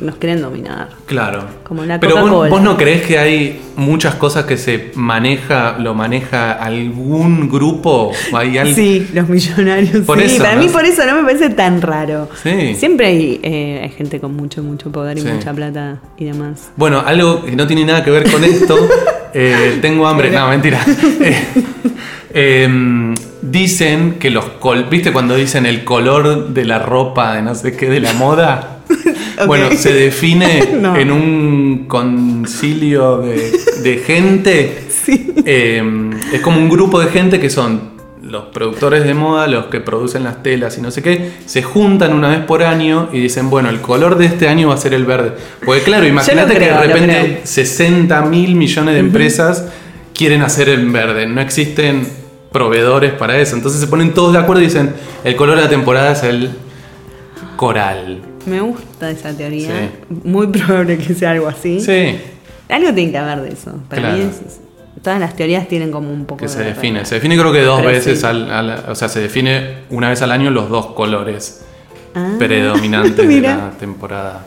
nos 0.02 0.16
quieren 0.16 0.42
dominar. 0.42 0.88
Claro. 1.06 1.44
Como 1.64 1.84
la 1.84 1.98
Pero 2.00 2.26
vos, 2.26 2.60
no 2.62 2.76
crees 2.76 3.02
que 3.06 3.18
hay 3.18 3.60
muchas 3.76 4.14
cosas 4.16 4.44
que 4.44 4.56
se 4.56 4.90
maneja, 4.94 5.76
lo 5.78 5.94
maneja 5.94 6.52
algún 6.52 7.48
grupo? 7.48 8.12
¿O 8.32 8.36
hay 8.36 8.58
al- 8.58 8.74
Sí, 8.74 9.06
los 9.14 9.28
millonarios. 9.28 10.04
Por 10.04 10.18
sí, 10.18 10.24
eso, 10.24 10.38
para 10.42 10.54
¿no? 10.56 10.60
mí 10.62 10.68
por 10.68 10.84
eso 10.84 11.04
no 11.06 11.16
me 11.16 11.22
parece 11.24 11.50
tan 11.50 11.80
raro. 11.80 12.28
Sí. 12.42 12.74
Siempre 12.74 13.06
hay, 13.06 13.40
eh, 13.42 13.80
hay 13.84 13.90
gente 13.90 14.20
con 14.20 14.34
mucho, 14.36 14.62
mucho 14.62 14.90
poder 14.92 15.18
y 15.18 15.22
Sí. 15.22 15.28
mucha 15.28 15.52
plata 15.52 16.00
y 16.18 16.24
demás. 16.26 16.70
Bueno, 16.76 17.02
algo 17.04 17.44
que 17.44 17.56
no 17.56 17.66
tiene 17.66 17.84
nada 17.84 18.04
que 18.04 18.10
ver 18.10 18.30
con 18.30 18.44
esto. 18.44 18.76
eh, 19.34 19.78
tengo 19.80 20.06
hambre. 20.06 20.30
No, 20.30 20.48
mentira. 20.48 20.80
Eh, 22.34 22.64
em, 22.64 23.14
dicen 23.42 24.14
que 24.18 24.30
los 24.30 24.44
col 24.60 24.84
¿Viste 24.84 25.12
cuando 25.12 25.34
dicen 25.34 25.66
el 25.66 25.84
color 25.84 26.48
de 26.48 26.64
la 26.64 26.78
ropa 26.78 27.34
de 27.34 27.42
no 27.42 27.54
sé 27.54 27.76
qué 27.76 27.90
de 27.90 28.00
la 28.00 28.12
moda? 28.14 28.78
Bueno, 29.46 29.68
se 29.76 29.92
define 29.92 30.68
No. 30.80 30.96
en 30.96 31.10
un 31.10 31.84
concilio 31.88 33.18
de, 33.18 33.52
de 33.82 33.96
gente. 33.98 34.78
Em, 35.44 36.12
es 36.32 36.40
como 36.40 36.58
un 36.58 36.68
grupo 36.68 37.00
de 37.00 37.08
gente 37.08 37.40
que 37.40 37.50
son 37.50 37.90
los 38.22 38.44
productores 38.46 39.04
de 39.04 39.14
moda, 39.14 39.46
los 39.48 39.66
que 39.66 39.80
producen 39.80 40.22
las 40.24 40.42
telas 40.42 40.78
y 40.78 40.80
no 40.80 40.90
sé 40.90 41.02
qué, 41.02 41.32
se 41.44 41.62
juntan 41.62 42.14
una 42.14 42.28
vez 42.28 42.40
por 42.40 42.62
año 42.62 43.08
y 43.12 43.18
dicen, 43.20 43.50
bueno, 43.50 43.68
el 43.68 43.80
color 43.80 44.16
de 44.16 44.26
este 44.26 44.48
año 44.48 44.68
va 44.68 44.74
a 44.74 44.78
ser 44.78 44.94
el 44.94 45.04
verde. 45.04 45.32
Porque 45.64 45.82
claro, 45.82 46.06
imagínate 46.16 46.54
que 46.54 46.66
de 46.66 46.78
repente 46.78 47.20
creo. 47.20 47.40
60 47.42 48.22
mil 48.22 48.54
millones 48.54 48.94
de 48.94 49.00
empresas 49.00 49.66
quieren 50.14 50.42
hacer 50.42 50.68
el 50.68 50.88
verde. 50.90 51.26
No 51.26 51.40
existen 51.40 52.06
proveedores 52.52 53.12
para 53.12 53.38
eso. 53.38 53.56
Entonces 53.56 53.80
se 53.80 53.86
ponen 53.86 54.14
todos 54.14 54.32
de 54.32 54.38
acuerdo 54.38 54.62
y 54.62 54.66
dicen, 54.66 54.94
el 55.24 55.36
color 55.36 55.56
de 55.56 55.62
la 55.62 55.68
temporada 55.68 56.12
es 56.12 56.22
el 56.22 56.50
coral. 57.56 58.22
Me 58.46 58.60
gusta 58.60 59.10
esa 59.10 59.32
teoría. 59.36 59.68
Sí. 59.68 60.14
Muy 60.24 60.46
probable 60.48 60.98
que 60.98 61.14
sea 61.14 61.30
algo 61.32 61.48
así. 61.48 61.80
Sí. 61.80 62.18
Algo 62.68 62.92
tiene 62.94 63.12
que 63.12 63.18
haber 63.18 63.42
de 63.42 63.52
eso. 63.52 63.72
Para 63.88 64.02
Claro. 64.02 64.16
mí 64.18 64.24
es, 64.24 64.60
todas 65.02 65.20
las 65.20 65.34
teorías 65.36 65.68
tienen 65.68 65.90
como 65.90 66.10
un 66.12 66.24
poco 66.24 66.38
Que 66.40 66.46
de 66.46 66.52
se 66.52 66.62
define. 66.64 67.04
Se 67.04 67.16
define 67.16 67.36
creo 67.38 67.52
que 67.52 67.62
dos 67.62 67.78
Pero 67.80 67.90
veces 67.92 68.20
sí. 68.20 68.26
al, 68.26 68.50
al- 68.50 68.84
O 68.88 68.94
sea, 68.94 69.08
se 69.08 69.20
define 69.20 69.78
una 69.90 70.08
vez 70.08 70.22
al 70.22 70.30
año 70.32 70.50
los 70.50 70.68
dos 70.70 70.86
colores 70.86 71.62
Ah, 72.14 72.34
predominantes 72.38 73.16
de 73.28 73.40
la 73.40 73.70
temporada. 73.78 74.44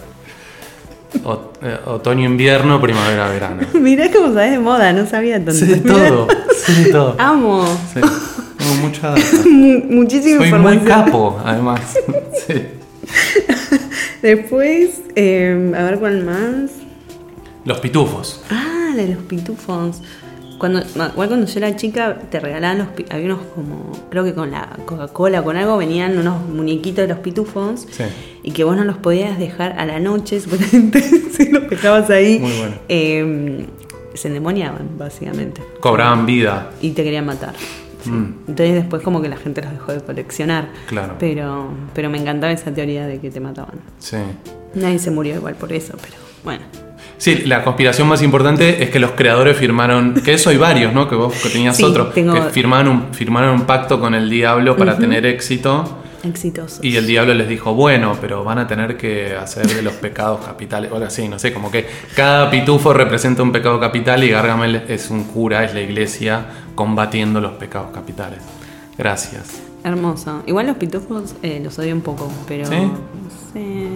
O- 1.23 1.51
eh, 1.61 1.77
Otoño-invierno, 1.85 2.81
primavera-verano. 2.81 3.67
Mirá 3.79 4.11
cómo 4.11 4.33
sabes 4.33 4.51
de 4.51 4.59
moda, 4.59 4.91
no 4.93 5.05
sabía 5.07 5.35
tanto. 5.37 5.53
Sé 5.53 5.65
de 5.67 5.77
todo, 5.77 6.27
sé 6.55 6.73
de 6.83 6.91
todo. 6.91 7.15
Amo. 7.19 7.65
Sí, 7.93 8.01
Tengo 8.57 8.75
mucha 8.81 9.09
data. 9.11 9.21
Mu- 9.49 9.83
Muchísima 10.01 10.37
Soy 10.39 10.51
muy 10.59 10.73
información. 10.73 10.85
capo, 11.05 11.39
además. 11.45 11.81
Sí. 12.47 12.53
Después, 14.25 15.03
eh, 15.15 15.71
a 15.77 15.83
ver 15.83 15.99
cuál 15.99 16.23
más. 16.23 16.71
Los 17.63 17.79
pitufos. 17.79 18.41
Ah, 18.49 18.91
la 18.95 19.03
de 19.03 19.13
los 19.13 19.23
pitufos. 19.25 20.01
Cuando, 20.57 20.79
igual 20.79 21.13
cuando 21.27 21.45
yo 21.45 21.57
era 21.59 21.75
chica 21.75 22.17
te 22.31 22.39
regalaban 22.39 22.79
los 22.79 22.87
había 23.11 23.25
unos 23.27 23.41
como, 23.53 23.91
creo 24.09 24.23
que 24.23 24.33
con 24.33 24.49
la 24.49 24.67
Coca-Cola, 24.87 25.43
con 25.43 25.57
algo, 25.57 25.77
venían 25.77 26.17
unos 26.17 26.41
muñequitos 26.49 27.03
de 27.03 27.09
los 27.09 27.19
pitufos 27.19 27.85
Sí. 27.91 28.03
y 28.41 28.49
que 28.51 28.63
vos 28.63 28.75
no 28.75 28.83
los 28.83 28.97
podías 28.97 29.37
dejar 29.37 29.73
a 29.77 29.85
la 29.85 29.99
noche, 29.99 30.39
supuestamente, 30.41 31.01
si 31.03 31.51
los 31.51 31.69
dejabas 31.69 32.09
ahí, 32.09 32.39
Muy 32.39 32.51
bueno. 32.57 32.75
eh, 32.89 33.67
se 34.15 34.29
endemoniaban, 34.29 34.97
básicamente. 34.97 35.61
Cobraban 35.81 36.25
vida. 36.25 36.71
Y 36.81 36.91
te 36.91 37.03
querían 37.03 37.27
matar. 37.27 37.53
Mm. 38.11 38.33
Entonces 38.49 38.75
después 38.75 39.01
como 39.01 39.21
que 39.21 39.29
la 39.29 39.37
gente 39.37 39.61
los 39.61 39.71
dejó 39.71 39.91
de 39.93 40.01
coleccionar. 40.01 40.69
Claro. 40.87 41.15
Pero, 41.19 41.69
pero 41.93 42.09
me 42.09 42.17
encantaba 42.17 42.51
esa 42.53 42.71
teoría 42.73 43.05
de 43.07 43.19
que 43.19 43.29
te 43.31 43.39
mataban. 43.39 43.75
Sí. 43.99 44.17
Nadie 44.75 44.99
se 44.99 45.11
murió 45.11 45.35
igual 45.35 45.55
por 45.55 45.71
eso, 45.73 45.95
pero 46.01 46.15
bueno. 46.43 46.63
Sí, 47.17 47.43
la 47.45 47.63
conspiración 47.63 48.09
más 48.09 48.21
importante 48.21 48.83
es 48.83 48.89
que 48.89 48.99
los 48.99 49.11
creadores 49.11 49.55
firmaron, 49.55 50.15
que 50.15 50.33
eso 50.33 50.49
hay 50.49 50.57
varios, 50.57 50.93
¿no? 50.93 51.07
Que 51.07 51.15
vos 51.15 51.33
que 51.41 51.47
tenías 51.49 51.77
Sí, 51.77 51.83
otro, 51.83 52.07
tengo- 52.07 52.33
que 52.33 52.41
firmaron 52.51 53.05
firmaron 53.13 53.51
un 53.55 53.61
pacto 53.61 53.99
con 54.01 54.13
el 54.13 54.29
diablo 54.29 54.75
para 54.75 54.97
tener 54.97 55.25
éxito 55.25 55.99
Exitosos. 56.25 56.83
y 56.83 56.95
el 56.97 57.05
diablo 57.07 57.33
les 57.33 57.47
dijo, 57.47 57.73
bueno, 57.73 58.17
pero 58.19 58.43
van 58.43 58.57
a 58.59 58.67
tener 58.67 58.97
que 58.97 59.35
hacer 59.35 59.67
de 59.67 59.81
los 59.81 59.93
pecados 59.93 60.45
capitales, 60.45 60.91
o 60.91 60.95
algo 60.95 61.07
así, 61.07 61.27
no 61.27 61.37
sé, 61.39 61.53
como 61.53 61.69
que 61.71 61.85
cada 62.15 62.49
pitufo 62.49 62.93
representa 62.93 63.43
un 63.43 63.51
pecado 63.51 63.79
capital 63.79 64.23
y 64.23 64.29
Gargamel 64.29 64.83
es 64.87 65.09
un 65.09 65.23
cura, 65.25 65.63
es 65.63 65.73
la 65.73 65.81
iglesia 65.81 66.45
combatiendo 66.75 67.39
los 67.41 67.53
pecados 67.53 67.91
capitales. 67.93 68.39
Gracias. 68.97 69.61
Hermoso. 69.83 70.41
Igual 70.47 70.67
los 70.67 70.77
pitufos 70.77 71.35
eh, 71.43 71.61
los 71.63 71.77
odio 71.77 71.93
un 71.93 72.01
poco, 72.01 72.31
pero. 72.47 72.65
¿Sí? 72.65 72.75
Sí. 73.53 73.87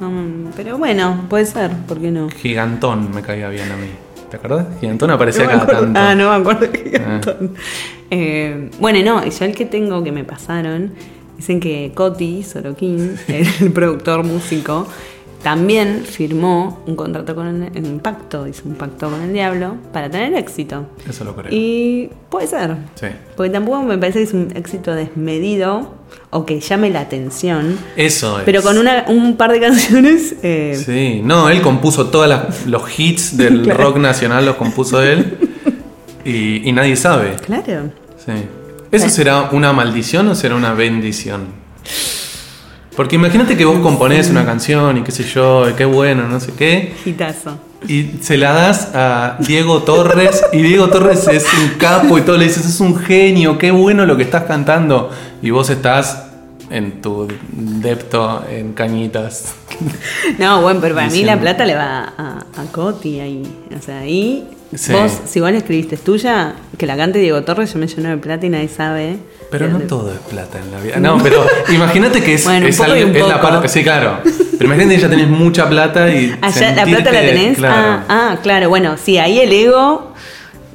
No, 0.00 0.10
pero 0.56 0.78
bueno, 0.78 1.24
puede 1.28 1.46
ser, 1.46 1.70
¿por 1.86 1.98
qué 2.00 2.10
no? 2.10 2.28
Gigantón 2.30 3.10
me 3.14 3.22
caía 3.22 3.48
bien 3.48 3.70
a 3.72 3.76
mí. 3.76 3.88
¿Te 4.30 4.36
acordás? 4.36 4.66
Gigantón 4.80 5.10
aparecía 5.10 5.44
No 5.44 5.50
cada 5.50 5.62
acuerdo- 5.62 5.80
tanto. 5.84 6.00
Ah, 6.00 6.14
no 6.14 6.30
me 6.30 6.36
acuerdo 6.36 6.66
de 6.66 6.78
Gigantón. 6.78 7.54
Eh, 8.10 8.70
bueno, 8.78 9.02
no, 9.20 9.26
y 9.26 9.30
yo 9.30 9.44
el 9.44 9.54
que 9.54 9.64
tengo 9.66 10.02
que 10.04 10.12
me 10.12 10.24
pasaron, 10.24 10.92
dicen 11.36 11.60
que 11.60 11.92
Coti 11.94 12.42
Sorokin, 12.42 13.16
el 13.28 13.72
productor 13.72 14.24
músico, 14.24 14.86
también 15.42 16.02
firmó 16.04 16.82
un 16.86 16.96
contrato 16.96 17.34
con 17.36 17.46
el, 17.46 17.84
un 17.84 18.00
pacto, 18.00 18.48
hizo 18.48 18.62
un 18.64 18.74
pacto 18.74 19.08
con 19.08 19.20
el 19.22 19.32
diablo 19.32 19.76
para 19.92 20.10
tener 20.10 20.34
éxito. 20.34 20.86
Eso 21.08 21.24
lo 21.24 21.36
creo. 21.36 21.52
Y 21.52 22.10
puede 22.30 22.48
ser. 22.48 22.74
Sí. 22.96 23.06
Porque 23.36 23.50
tampoco 23.50 23.82
me 23.82 23.96
parece 23.96 24.18
que 24.20 24.24
es 24.24 24.32
un 24.32 24.48
éxito 24.56 24.92
desmedido 24.94 25.94
o 26.30 26.44
que 26.46 26.58
llame 26.58 26.90
la 26.90 27.00
atención. 27.02 27.78
Eso 27.96 28.38
es. 28.38 28.44
Pero 28.44 28.60
con 28.62 28.76
una, 28.78 29.04
un 29.08 29.36
par 29.36 29.52
de 29.52 29.60
canciones. 29.60 30.34
eh, 30.42 30.80
Sí, 30.84 31.20
no, 31.22 31.48
él 31.48 31.62
compuso 31.62 32.06
todos 32.08 32.28
los 32.66 32.98
hits 32.98 33.36
del 33.36 33.62
Claro. 33.66 33.84
rock 33.84 33.98
nacional, 33.98 34.44
los 34.46 34.56
compuso 34.56 35.00
él. 35.00 35.36
Y, 36.24 36.68
y 36.68 36.72
nadie 36.72 36.96
sabe. 36.96 37.36
Claro. 37.44 37.92
Sí. 38.16 38.32
¿Eso 38.92 39.08
será 39.08 39.50
una 39.52 39.72
maldición 39.72 40.28
o 40.28 40.34
será 40.34 40.54
una 40.54 40.72
bendición? 40.74 41.46
Porque 42.96 43.16
imagínate 43.16 43.56
que 43.56 43.64
vos 43.64 43.80
componés 43.80 44.30
una 44.30 44.44
canción 44.46 44.96
y 44.98 45.02
qué 45.02 45.12
sé 45.12 45.24
yo, 45.24 45.68
y 45.68 45.74
qué 45.74 45.84
bueno, 45.84 46.28
no 46.28 46.40
sé 46.40 46.52
qué, 46.56 46.94
Hitazo. 47.04 47.58
y 47.86 48.12
se 48.22 48.38
la 48.38 48.52
das 48.52 48.94
a 48.94 49.36
Diego 49.40 49.82
Torres, 49.82 50.42
y 50.52 50.62
Diego 50.62 50.88
Torres 50.88 51.28
es 51.28 51.44
un 51.52 51.78
capo 51.78 52.16
y 52.16 52.22
todo 52.22 52.38
le 52.38 52.44
dices, 52.46 52.64
es 52.64 52.80
un 52.80 52.96
genio, 52.96 53.58
qué 53.58 53.70
bueno 53.70 54.06
lo 54.06 54.16
que 54.16 54.22
estás 54.22 54.44
cantando, 54.44 55.10
y 55.42 55.50
vos 55.50 55.68
estás 55.68 56.22
en 56.70 57.02
tu 57.02 57.28
depto 57.52 58.44
en 58.50 58.72
cañitas. 58.72 59.54
No, 60.38 60.62
bueno, 60.62 60.80
pero 60.80 60.94
para 60.94 61.10
mí 61.10 61.22
la 61.22 61.38
plata 61.38 61.66
le 61.66 61.74
va 61.74 62.14
a, 62.16 62.38
a 62.56 62.64
Coti 62.72 63.20
ahí. 63.20 63.42
O 63.78 63.82
sea, 63.82 63.98
ahí. 63.98 64.48
Sí. 64.74 64.92
Vos, 64.92 65.20
si 65.26 65.40
vos 65.40 65.50
le 65.52 65.58
escribiste 65.58 65.94
es 65.94 66.02
tuya, 66.02 66.54
que 66.76 66.86
la 66.86 66.96
cante 66.96 67.18
Diego 67.20 67.42
Torres, 67.42 67.72
yo 67.72 67.78
me 67.78 67.86
lleno 67.86 68.08
de 68.10 68.16
plata 68.16 68.46
y 68.46 68.48
nadie 68.48 68.68
sabe. 68.68 69.16
Pero 69.50 69.68
no 69.68 69.78
todo 69.80 70.12
es 70.12 70.18
plata 70.18 70.58
en 70.58 70.72
la 70.72 70.80
vida. 70.80 70.96
No, 70.98 71.18
pero 71.22 71.46
imagínate 71.68 72.22
que 72.22 72.34
es, 72.34 72.44
Bueno, 72.44 72.66
es, 72.66 72.80
algo- 72.80 72.94
es 72.96 73.28
la 73.28 73.40
parte. 73.40 73.68
Sí, 73.68 73.82
claro. 73.84 74.18
Pero 74.24 74.64
imagínate 74.64 74.96
que 74.96 75.00
ya 75.02 75.08
tenés 75.08 75.28
mucha 75.28 75.68
plata 75.68 76.12
y. 76.12 76.34
Ah, 76.42 76.50
ya, 76.50 76.74
la 76.74 76.84
plata 76.84 77.12
la 77.12 77.20
tenés. 77.20 77.58
Claro. 77.58 78.02
Ah, 78.08 78.30
ah, 78.32 78.38
claro, 78.42 78.68
bueno, 78.68 78.96
sí, 79.02 79.18
ahí 79.18 79.38
el 79.38 79.52
ego. 79.52 80.12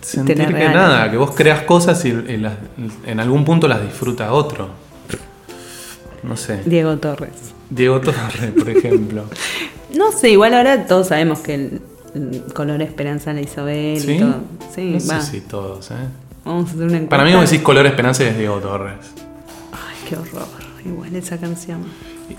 sentir 0.02 0.38
la 0.40 0.48
que 0.48 0.54
nada, 0.70 1.12
que 1.12 1.18
vos 1.18 1.32
creas 1.36 1.64
cosas 1.64 2.04
y, 2.06 2.10
y 2.10 2.38
las- 2.38 2.54
en 3.06 3.20
algún 3.20 3.44
punto 3.44 3.68
las 3.68 3.82
disfruta 3.82 4.32
otro. 4.32 4.70
No 6.24 6.38
sé. 6.38 6.62
Diego 6.66 6.96
Torres. 6.98 7.32
Diego 7.70 8.00
Torres, 8.00 8.52
por 8.58 8.70
ejemplo. 8.70 9.26
No 9.94 10.14
sé, 10.14 10.30
igual 10.30 10.54
ahora 10.54 10.86
todos 10.86 11.10
sabemos 11.10 11.40
que 11.40 11.54
el 11.54 11.82
color 12.54 12.82
esperanza 12.82 13.34
la 13.34 13.42
él 13.42 14.00
¿Sí? 14.00 14.12
y 14.14 14.20
todo. 14.20 14.36
Sí, 14.76 14.98
no 15.02 15.14
va. 15.14 15.22
sé 15.22 15.32
si 15.32 15.42
todos, 15.42 15.92
¿eh? 15.92 15.96
Vamos 16.46 16.70
a 16.70 16.74
hacer 16.74 16.84
una 16.84 16.94
encuesta. 16.98 17.10
Para 17.10 17.24
mí, 17.26 17.34
vos 17.34 17.50
decís 17.50 17.64
color 17.64 17.86
esperanza 17.86 18.24
es 18.28 18.38
Diego 18.38 18.58
Torres. 18.58 18.96
Ay, 19.72 19.96
qué 20.10 20.16
horror. 20.16 20.48
Igual 20.86 21.16
esa 21.16 21.38
canción. 21.38 21.80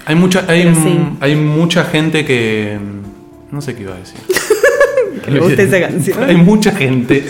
Hay 0.07 0.15
mucha, 0.17 0.45
hay, 0.49 0.75
sí. 0.75 0.99
hay 1.21 1.37
mucha 1.37 1.85
gente 1.85 2.25
que. 2.25 2.79
No 3.51 3.61
sé 3.61 3.75
qué 3.75 3.83
iba 3.83 3.95
a 3.95 3.99
decir. 3.99 4.19
Que 5.25 5.31
le 5.31 5.39
guste 5.41 5.63
esa 5.65 5.79
canción. 5.79 6.25
Hay 6.25 6.37
mucha 6.37 6.73
gente 6.73 7.21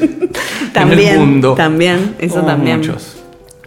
También, 0.73 1.01
en 1.09 1.09
el 1.09 1.19
mundo. 1.19 1.55
también, 1.55 2.15
eso 2.21 2.41
Oh, 2.41 2.47
también. 2.47 2.79
Muchos. 2.79 3.19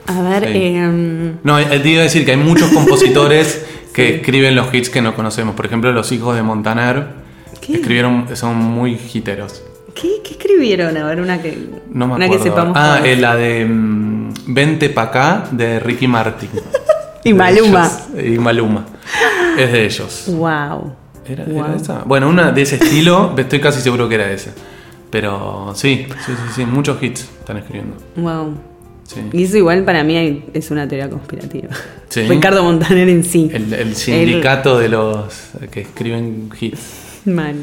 A 0.07 0.19
ver, 0.23 0.45
Sí. 0.45 0.51
eh, 0.55 1.33
No, 1.43 1.59
eh, 1.59 1.79
te 1.79 1.89
iba 1.89 1.99
a 1.99 2.03
decir 2.05 2.25
que 2.25 2.31
hay 2.31 2.37
muchos 2.37 2.71
compositores 2.71 3.63
que 3.93 4.15
escriben 4.15 4.55
los 4.55 4.73
hits 4.73 4.89
que 4.89 5.01
no 5.01 5.13
conocemos. 5.13 5.53
Por 5.53 5.67
ejemplo, 5.67 5.91
los 5.91 6.11
hijos 6.11 6.35
de 6.35 6.41
Montaner 6.41 7.05
¿Qué? 7.65 7.73
escribieron, 7.75 8.27
son 8.35 8.55
muy 8.57 8.99
hiteros. 9.13 9.61
¿qué, 9.93 10.21
qué 10.23 10.31
escribieron? 10.31 10.95
A 10.97 11.05
ver, 11.05 11.21
una 11.21 11.41
que, 11.41 11.57
No 11.89 12.07
me 12.07 12.15
una 12.15 12.25
acuerdo. 12.25 12.43
que 12.43 12.49
sepamos. 12.49 12.77
ah, 12.77 12.99
eh, 13.03 13.15
la 13.15 13.35
de 13.35 13.65
mm, 13.65 14.33
Vente 14.47 14.89
pa' 14.89 15.03
acá 15.03 15.47
de 15.51 15.79
Ricky 15.79 16.07
Martin. 16.07 16.49
Y 17.23 17.33
Maluma. 17.33 17.89
ellos. 18.15 18.35
Y 18.35 18.37
Maluma. 18.37 18.85
Es 19.57 19.71
de 19.71 19.85
ellos. 19.85 20.25
Wow. 20.27 20.93
¿Era, 21.27 21.43
Wow. 21.45 21.65
era 21.65 21.75
esa? 21.75 22.03
Bueno, 22.05 22.29
una 22.29 22.51
de 22.51 22.61
ese 22.61 22.75
estilo, 22.75 23.33
estoy 23.37 23.59
casi 23.59 23.81
seguro 23.81 24.07
que 24.07 24.13
era 24.13 24.31
esa. 24.31 24.51
Pero 25.09 25.71
sí, 25.75 26.05
sí, 26.23 26.31
sí, 26.33 26.53
sí, 26.55 26.65
muchos 26.67 27.01
hits 27.01 27.21
están 27.39 27.57
escribiendo. 27.57 27.95
Wow. 28.17 28.53
Sí. 29.07 29.21
Y 29.33 29.43
eso 29.45 29.57
igual 29.57 29.83
para 29.85 30.03
mí 30.03 30.15
hay- 30.17 30.45
es 30.53 30.69
una 30.69 30.87
teoría 30.87 31.09
conspirativa. 31.09 31.69
Sí. 32.09 32.21
Ricardo 32.27 32.63
Montaner 32.63 33.09
en 33.09 33.23
sí. 33.23 33.49
El, 33.51 33.73
el 33.73 33.95
sindicato 33.95 34.77
de 34.77 34.89
los 34.89 35.33
que 35.71 35.81
escriben 35.81 36.49
hits. 36.59 37.04
Mal. 37.25 37.55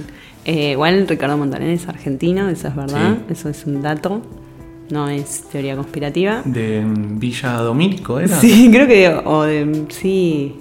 Eh, 0.44 0.72
igual 0.72 1.06
Ricardo 1.08 1.36
Montaner 1.38 1.68
es 1.70 1.86
argentino, 1.88 2.48
eso 2.48 2.68
es 2.68 2.76
verdad. 2.76 3.18
Sí. 3.28 3.32
Eso 3.32 3.48
es 3.48 3.64
un 3.66 3.80
dato. 3.82 4.22
No 4.90 5.08
es 5.08 5.42
teoría 5.50 5.76
conspirativa. 5.76 6.42
De 6.44 6.82
Villa 6.86 7.52
Domínico, 7.58 8.18
¿era? 8.20 8.40
Sí, 8.40 8.68
creo 8.72 8.86
que. 8.86 9.08
O 9.24 9.42
de. 9.44 9.84
Sí. 9.90 10.56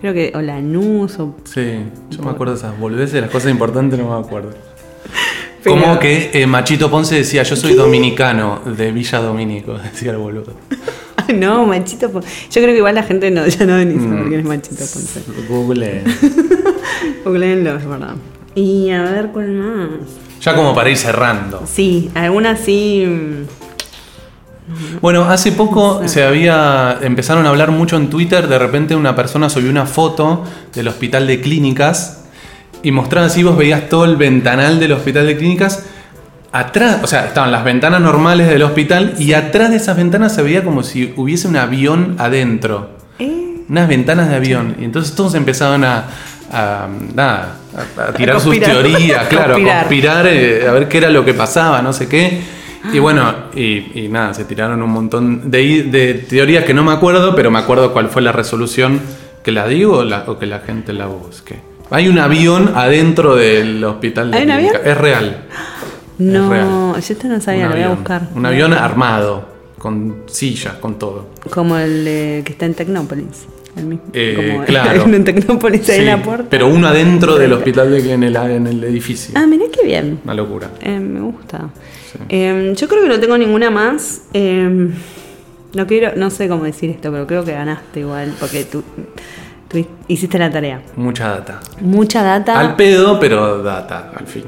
Creo 0.00 0.12
que. 0.12 0.32
O 0.34 0.40
Lanús 0.42 1.18
o. 1.20 1.36
Sí, 1.44 1.78
yo 2.10 2.22
me 2.22 2.30
acuerdo 2.30 2.54
de 2.54 2.58
esas 2.58 2.78
boludeces, 2.78 3.20
las 3.20 3.30
cosas 3.30 3.50
importantes 3.50 3.98
no 3.98 4.10
me 4.18 4.26
acuerdo. 4.26 4.50
Pero- 5.62 5.80
Como 5.80 5.98
que 6.00 6.30
eh, 6.34 6.44
Machito 6.48 6.90
Ponce 6.90 7.14
decía, 7.14 7.44
yo 7.44 7.54
soy 7.54 7.74
dominicano 7.74 8.60
de 8.76 8.90
Villa 8.90 9.20
Domínico, 9.20 9.74
decía 9.92 10.10
el 10.10 10.16
boludo. 10.18 10.54
No, 11.36 11.64
Machito 11.64 12.10
Ponce. 12.10 12.28
Yo 12.50 12.60
creo 12.60 12.74
que 12.74 12.78
igual 12.78 12.96
la 12.96 13.04
gente 13.04 13.30
no, 13.30 13.46
ya 13.46 13.64
no 13.64 13.78
ni 13.84 13.94
saber 13.94 14.24
Mm. 14.24 14.28
quién 14.28 14.40
es 14.40 14.46
Machito 14.46 14.74
Ponce. 14.84 15.22
Google. 15.48 16.02
Googleenlo, 17.24 17.76
es 17.76 17.86
verdad. 17.86 18.14
Y 18.54 18.90
a 18.90 19.02
ver 19.02 19.28
cuál 19.28 19.52
más. 19.52 19.88
Ya 20.40 20.54
como 20.54 20.74
para 20.74 20.90
ir 20.90 20.96
cerrando. 20.96 21.62
Sí, 21.66 22.10
alguna 22.14 22.56
sí. 22.56 23.04
mm, 23.06 25.00
Bueno, 25.00 25.24
hace 25.24 25.52
poco 25.52 26.06
se 26.08 26.24
había 26.24 26.98
empezaron 27.00 27.46
a 27.46 27.50
hablar 27.50 27.70
mucho 27.70 27.96
en 27.96 28.10
Twitter, 28.10 28.48
de 28.48 28.58
repente 28.58 28.94
una 28.96 29.14
persona 29.14 29.48
subió 29.48 29.70
una 29.70 29.86
foto 29.86 30.44
del 30.74 30.88
hospital 30.88 31.26
de 31.26 31.40
clínicas 31.40 32.24
y 32.82 32.90
mostraba 32.90 33.26
así, 33.28 33.42
vos 33.42 33.56
veías 33.56 33.88
todo 33.88 34.04
el 34.04 34.16
ventanal 34.16 34.80
del 34.80 34.92
hospital 34.92 35.26
de 35.26 35.36
clínicas. 35.36 35.86
Atrás, 36.50 36.98
o 37.02 37.06
sea, 37.06 37.26
estaban 37.26 37.50
las 37.50 37.64
ventanas 37.64 38.00
normales 38.00 38.48
del 38.48 38.62
hospital 38.62 39.14
y 39.18 39.32
atrás 39.32 39.70
de 39.70 39.76
esas 39.76 39.96
ventanas 39.96 40.34
se 40.34 40.42
veía 40.42 40.64
como 40.64 40.82
si 40.82 41.14
hubiese 41.16 41.48
un 41.48 41.56
avión 41.56 42.16
adentro. 42.18 42.90
¿Eh? 43.18 43.62
Unas 43.68 43.88
ventanas 43.88 44.28
de 44.28 44.36
avión. 44.36 44.76
Y 44.78 44.84
entonces 44.84 45.14
todos 45.14 45.34
empezaron 45.34 45.84
a, 45.84 46.08
a, 46.52 46.86
nada, 47.14 47.56
a- 47.98 48.02
a 48.08 48.12
tirar 48.12 48.40
sus 48.40 48.58
teorías, 48.60 49.26
claro, 49.28 49.54
Conspirar. 49.54 49.76
a 49.76 49.80
conspirar, 49.80 50.26
eh, 50.28 50.68
a 50.68 50.72
ver 50.72 50.88
qué 50.88 50.98
era 50.98 51.10
lo 51.10 51.24
que 51.24 51.34
pasaba, 51.34 51.80
no 51.82 51.92
sé 51.92 52.08
qué. 52.08 52.40
Y 52.92 52.98
bueno, 52.98 53.32
y, 53.54 54.00
y 54.04 54.08
nada, 54.08 54.34
se 54.34 54.44
tiraron 54.44 54.82
un 54.82 54.90
montón 54.90 55.50
de, 55.50 55.84
de 55.84 56.14
teorías 56.14 56.64
que 56.64 56.74
no 56.74 56.82
me 56.82 56.92
acuerdo, 56.92 57.34
pero 57.34 57.50
me 57.50 57.58
acuerdo 57.60 57.92
cuál 57.92 58.08
fue 58.08 58.22
la 58.22 58.32
resolución 58.32 59.00
que 59.44 59.52
la 59.52 59.66
digo 59.68 59.98
o, 59.98 60.04
la- 60.04 60.24
o 60.26 60.38
que 60.38 60.46
la 60.46 60.60
gente 60.60 60.92
la 60.92 61.06
busque. 61.06 61.56
Hay 61.90 62.08
un 62.08 62.18
avión 62.18 62.72
adentro 62.74 63.36
del 63.36 63.82
hospital 63.84 64.30
de 64.30 64.38
¿Hay 64.38 64.44
un 64.44 64.50
avión? 64.50 64.72
Es 64.84 64.96
real. 64.96 65.44
No, 66.18 66.50
real. 66.50 66.68
yo 66.94 66.96
esto 66.98 67.28
no 67.28 67.40
sabía, 67.40 67.64
Un 67.66 67.70
lo 67.70 67.76
voy 67.76 67.84
a 67.84 67.88
buscar. 67.90 68.22
Un 68.34 68.46
avión 68.46 68.72
armado, 68.72 69.48
con 69.78 70.22
sillas, 70.26 70.74
con 70.74 70.98
todo. 70.98 71.26
Como 71.50 71.76
el 71.76 72.04
eh, 72.06 72.42
que 72.44 72.52
está 72.52 72.66
en 72.66 72.74
Tecnópolis. 72.74 73.46
El 73.76 73.86
mismo. 73.86 74.04
Eh, 74.12 74.34
como 74.54 74.64
claro. 74.64 75.04
en 75.14 75.24
Tecnópolis 75.24 75.88
ahí 75.88 76.00
en 76.00 76.06
la 76.06 76.22
puerta. 76.22 76.46
pero 76.50 76.68
uno 76.68 76.86
adentro 76.88 77.38
del 77.38 77.52
hospital 77.54 77.90
de, 77.90 78.12
en, 78.12 78.22
el, 78.22 78.36
en 78.36 78.66
el 78.66 78.84
edificio. 78.84 79.34
Ah, 79.36 79.46
mirá 79.46 79.64
qué 79.72 79.86
bien. 79.86 80.20
Una 80.24 80.34
locura. 80.34 80.70
Eh, 80.80 80.98
me 80.98 81.20
gusta. 81.20 81.70
Eh, 82.28 82.74
yo 82.76 82.88
creo 82.88 83.02
que 83.02 83.08
no 83.08 83.18
tengo 83.18 83.38
ninguna 83.38 83.70
más. 83.70 84.22
Eh, 84.34 84.90
no 85.74 85.86
quiero, 85.86 86.12
no 86.16 86.28
sé 86.30 86.48
cómo 86.48 86.64
decir 86.64 86.90
esto, 86.90 87.10
pero 87.10 87.26
creo 87.26 87.44
que 87.44 87.52
ganaste 87.52 88.00
igual, 88.00 88.34
porque 88.38 88.64
tú, 88.64 88.82
tú 89.68 89.86
hiciste 90.06 90.38
la 90.38 90.50
tarea. 90.50 90.82
Mucha 90.96 91.28
data. 91.28 91.60
Mucha 91.80 92.22
data, 92.22 92.60
Al 92.60 92.76
pedo, 92.76 93.18
pero 93.18 93.62
data, 93.62 94.12
al 94.14 94.26
fin. 94.26 94.44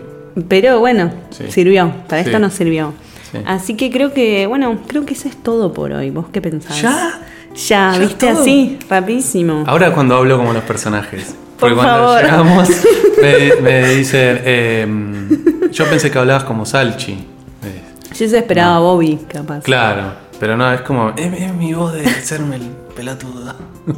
pero 0.49 0.81
bueno, 0.81 1.11
Sí. 1.31 1.45
sirvió. 1.49 1.91
Para 2.09 2.21
esto 2.21 2.39
nos 2.39 2.53
sirvió. 2.53 2.93
Sí. 3.33 3.39
Así 3.47 3.75
que 3.75 3.91
creo 3.91 4.13
que, 4.13 4.47
bueno, 4.47 4.81
creo 4.87 5.07
que 5.07 5.15
eso 5.15 5.27
es 5.29 5.43
todo 5.43 5.73
por 5.73 5.93
hoy. 5.93 6.11
¿Vos 6.11 6.27
qué 6.31 6.43
pensás? 6.43 6.83
¿Ya? 6.83 7.21
Ya, 7.55 7.93
¿Ya 7.93 7.99
viste 7.99 8.27
todo? 8.31 8.41
así, 8.43 8.79
rapidísimo. 8.89 9.65
Ahora 9.67 9.93
cuando 9.93 10.17
hablo 10.17 10.37
como 10.39 10.53
los 10.53 10.65
personajes. 10.65 11.35
Por 11.59 11.71
Porque 11.71 11.75
cuando 11.77 12.07
favor. 12.09 12.23
llegamos 12.23 12.69
me, 13.23 13.63
me 13.63 13.89
dicen, 13.95 14.41
em, 14.45 15.71
yo 15.71 15.85
pensé 15.89 16.11
que 16.11 16.19
hablabas 16.19 16.45
como 16.45 16.67
Salchi. 16.67 17.13
Eh, 17.13 17.83
Yo 18.19 18.29
se 18.29 18.39
esperaba 18.39 18.81
Bobby, 18.81 19.19
capaz. 19.33 19.61
claro, 19.63 20.13
pero 20.41 20.57
no, 20.57 20.73
es 20.73 20.81
como, 20.83 21.11
es, 21.17 21.33
es 21.43 21.55
mi 21.55 21.73
voz 21.75 21.93
de 21.93 22.05
serme 22.23 22.57
el 22.57 22.63
pelotudo. 22.95 23.55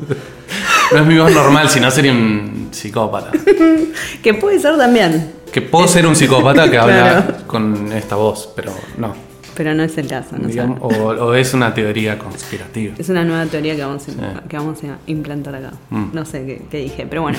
No 0.93 1.01
es 1.01 1.07
mi 1.07 1.19
voz 1.19 1.33
normal, 1.33 1.69
sino 1.69 1.91
sería 1.91 2.13
un 2.13 2.69
psicópata. 2.71 3.33
Que 4.23 4.35
puede 4.35 4.61
ser 4.61 4.77
también, 4.77 5.33
Que 5.53 5.61
puedo 5.61 5.89
ser 5.89 6.07
un 6.07 6.15
psicópata 6.15 6.71
que 6.71 6.79
habla 6.79 6.95
Claro. 7.27 7.35
con 7.49 7.91
esta 7.93 8.15
voz, 8.15 8.49
pero 8.55 8.73
no. 8.97 9.13
Pero 9.57 9.75
no 9.75 9.83
es 9.83 9.97
el 9.99 10.07
caso. 10.07 10.37
No 10.39 10.49
Digamos, 10.49 10.79
o, 10.83 10.87
o 10.89 11.35
es 11.35 11.55
una 11.55 11.73
teoría 11.75 12.19
conspirativa. 12.19 12.95
Es 12.99 13.09
una 13.09 13.25
nueva 13.25 13.47
teoría 13.47 13.75
que 13.75 13.83
vamos 13.83 14.03
a, 14.09 14.13
Sí. 14.13 14.19
que 14.49 14.57
vamos 14.57 14.79
a 14.85 14.99
implantar 15.11 15.55
acá. 15.57 15.73
Mm. 15.91 16.05
No 16.13 16.25
sé 16.25 16.45
qué, 16.47 16.63
qué 16.71 16.79
dije, 16.79 17.07
pero 17.09 17.23
bueno. 17.23 17.39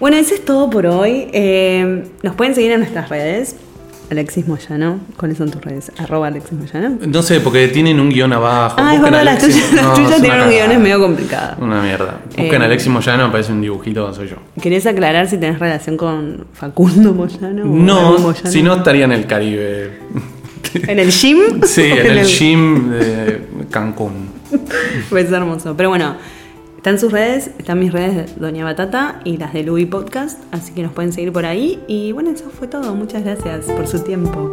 Bueno, 0.00 0.16
eso 0.16 0.34
es 0.34 0.44
todo 0.44 0.68
por 0.68 0.86
hoy. 0.86 1.28
Eh, 1.32 2.04
nos 2.22 2.34
pueden 2.34 2.54
seguir 2.54 2.72
en 2.72 2.80
nuestras 2.80 3.08
redes. 3.08 3.56
Alexis 4.10 4.46
Moyano. 4.46 4.98
¿Cuáles 5.16 5.38
son 5.38 5.50
tus 5.50 5.62
redes? 5.62 5.90
Arroba 5.96 6.26
Alexis 6.26 6.52
Moyano. 6.52 6.98
No 7.06 7.22
sé, 7.22 7.40
porque 7.40 7.68
tienen 7.68 7.98
un 7.98 8.10
guion 8.10 8.30
abajo. 8.34 8.76
Ah, 8.78 8.94
es 8.94 9.00
verdad, 9.00 9.22
las 9.24 9.38
tuyas, 9.38 9.72
las 9.72 9.94
tienen 9.94 10.40
un 10.42 10.50
guion, 10.50 10.70
es 10.72 10.78
medio 10.80 11.00
complicado. 11.00 11.56
Una 11.64 11.80
mierda. 11.80 12.20
Busquen 12.26 12.60
Eh, 12.62 12.64
Alexis 12.64 12.88
Moyano, 12.88 13.24
aparece 13.26 13.52
un 13.52 13.62
dibujito, 13.62 14.12
soy 14.12 14.28
yo. 14.28 14.36
¿Querés 14.60 14.84
aclarar 14.86 15.28
si 15.28 15.38
tenés 15.38 15.58
relación 15.58 15.96
con 15.96 16.46
Facundo 16.52 17.14
Moyano? 17.14 17.62
o 17.62 17.66
No, 17.66 18.34
si 18.34 18.62
no 18.62 18.74
estaría 18.74 19.06
en 19.06 19.12
el 19.12 19.26
Caribe. 19.26 19.92
¿En 20.74 20.98
el 20.98 21.10
gym? 21.10 21.38
Sí, 21.64 21.82
¿O 21.82 21.96
en 21.96 22.06
el 22.18 22.26
gym 22.26 22.90
de 22.90 23.46
Cancún. 23.70 24.30
Pues 25.08 25.32
hermoso. 25.32 25.74
Pero 25.76 25.88
bueno, 25.88 26.16
están 26.76 26.98
sus 26.98 27.12
redes, 27.12 27.50
están 27.58 27.78
mis 27.78 27.92
redes 27.92 28.34
de 28.34 28.40
Doña 28.40 28.64
Batata 28.64 29.20
y 29.24 29.36
las 29.38 29.52
de 29.54 29.62
Louis 29.62 29.86
Podcast, 29.86 30.40
así 30.50 30.72
que 30.72 30.82
nos 30.82 30.92
pueden 30.92 31.12
seguir 31.12 31.32
por 31.32 31.46
ahí. 31.46 31.80
Y 31.86 32.12
bueno, 32.12 32.30
eso 32.30 32.50
fue 32.50 32.68
todo. 32.68 32.94
Muchas 32.94 33.24
gracias 33.24 33.66
por 33.66 33.86
su 33.86 34.00
tiempo. 34.00 34.50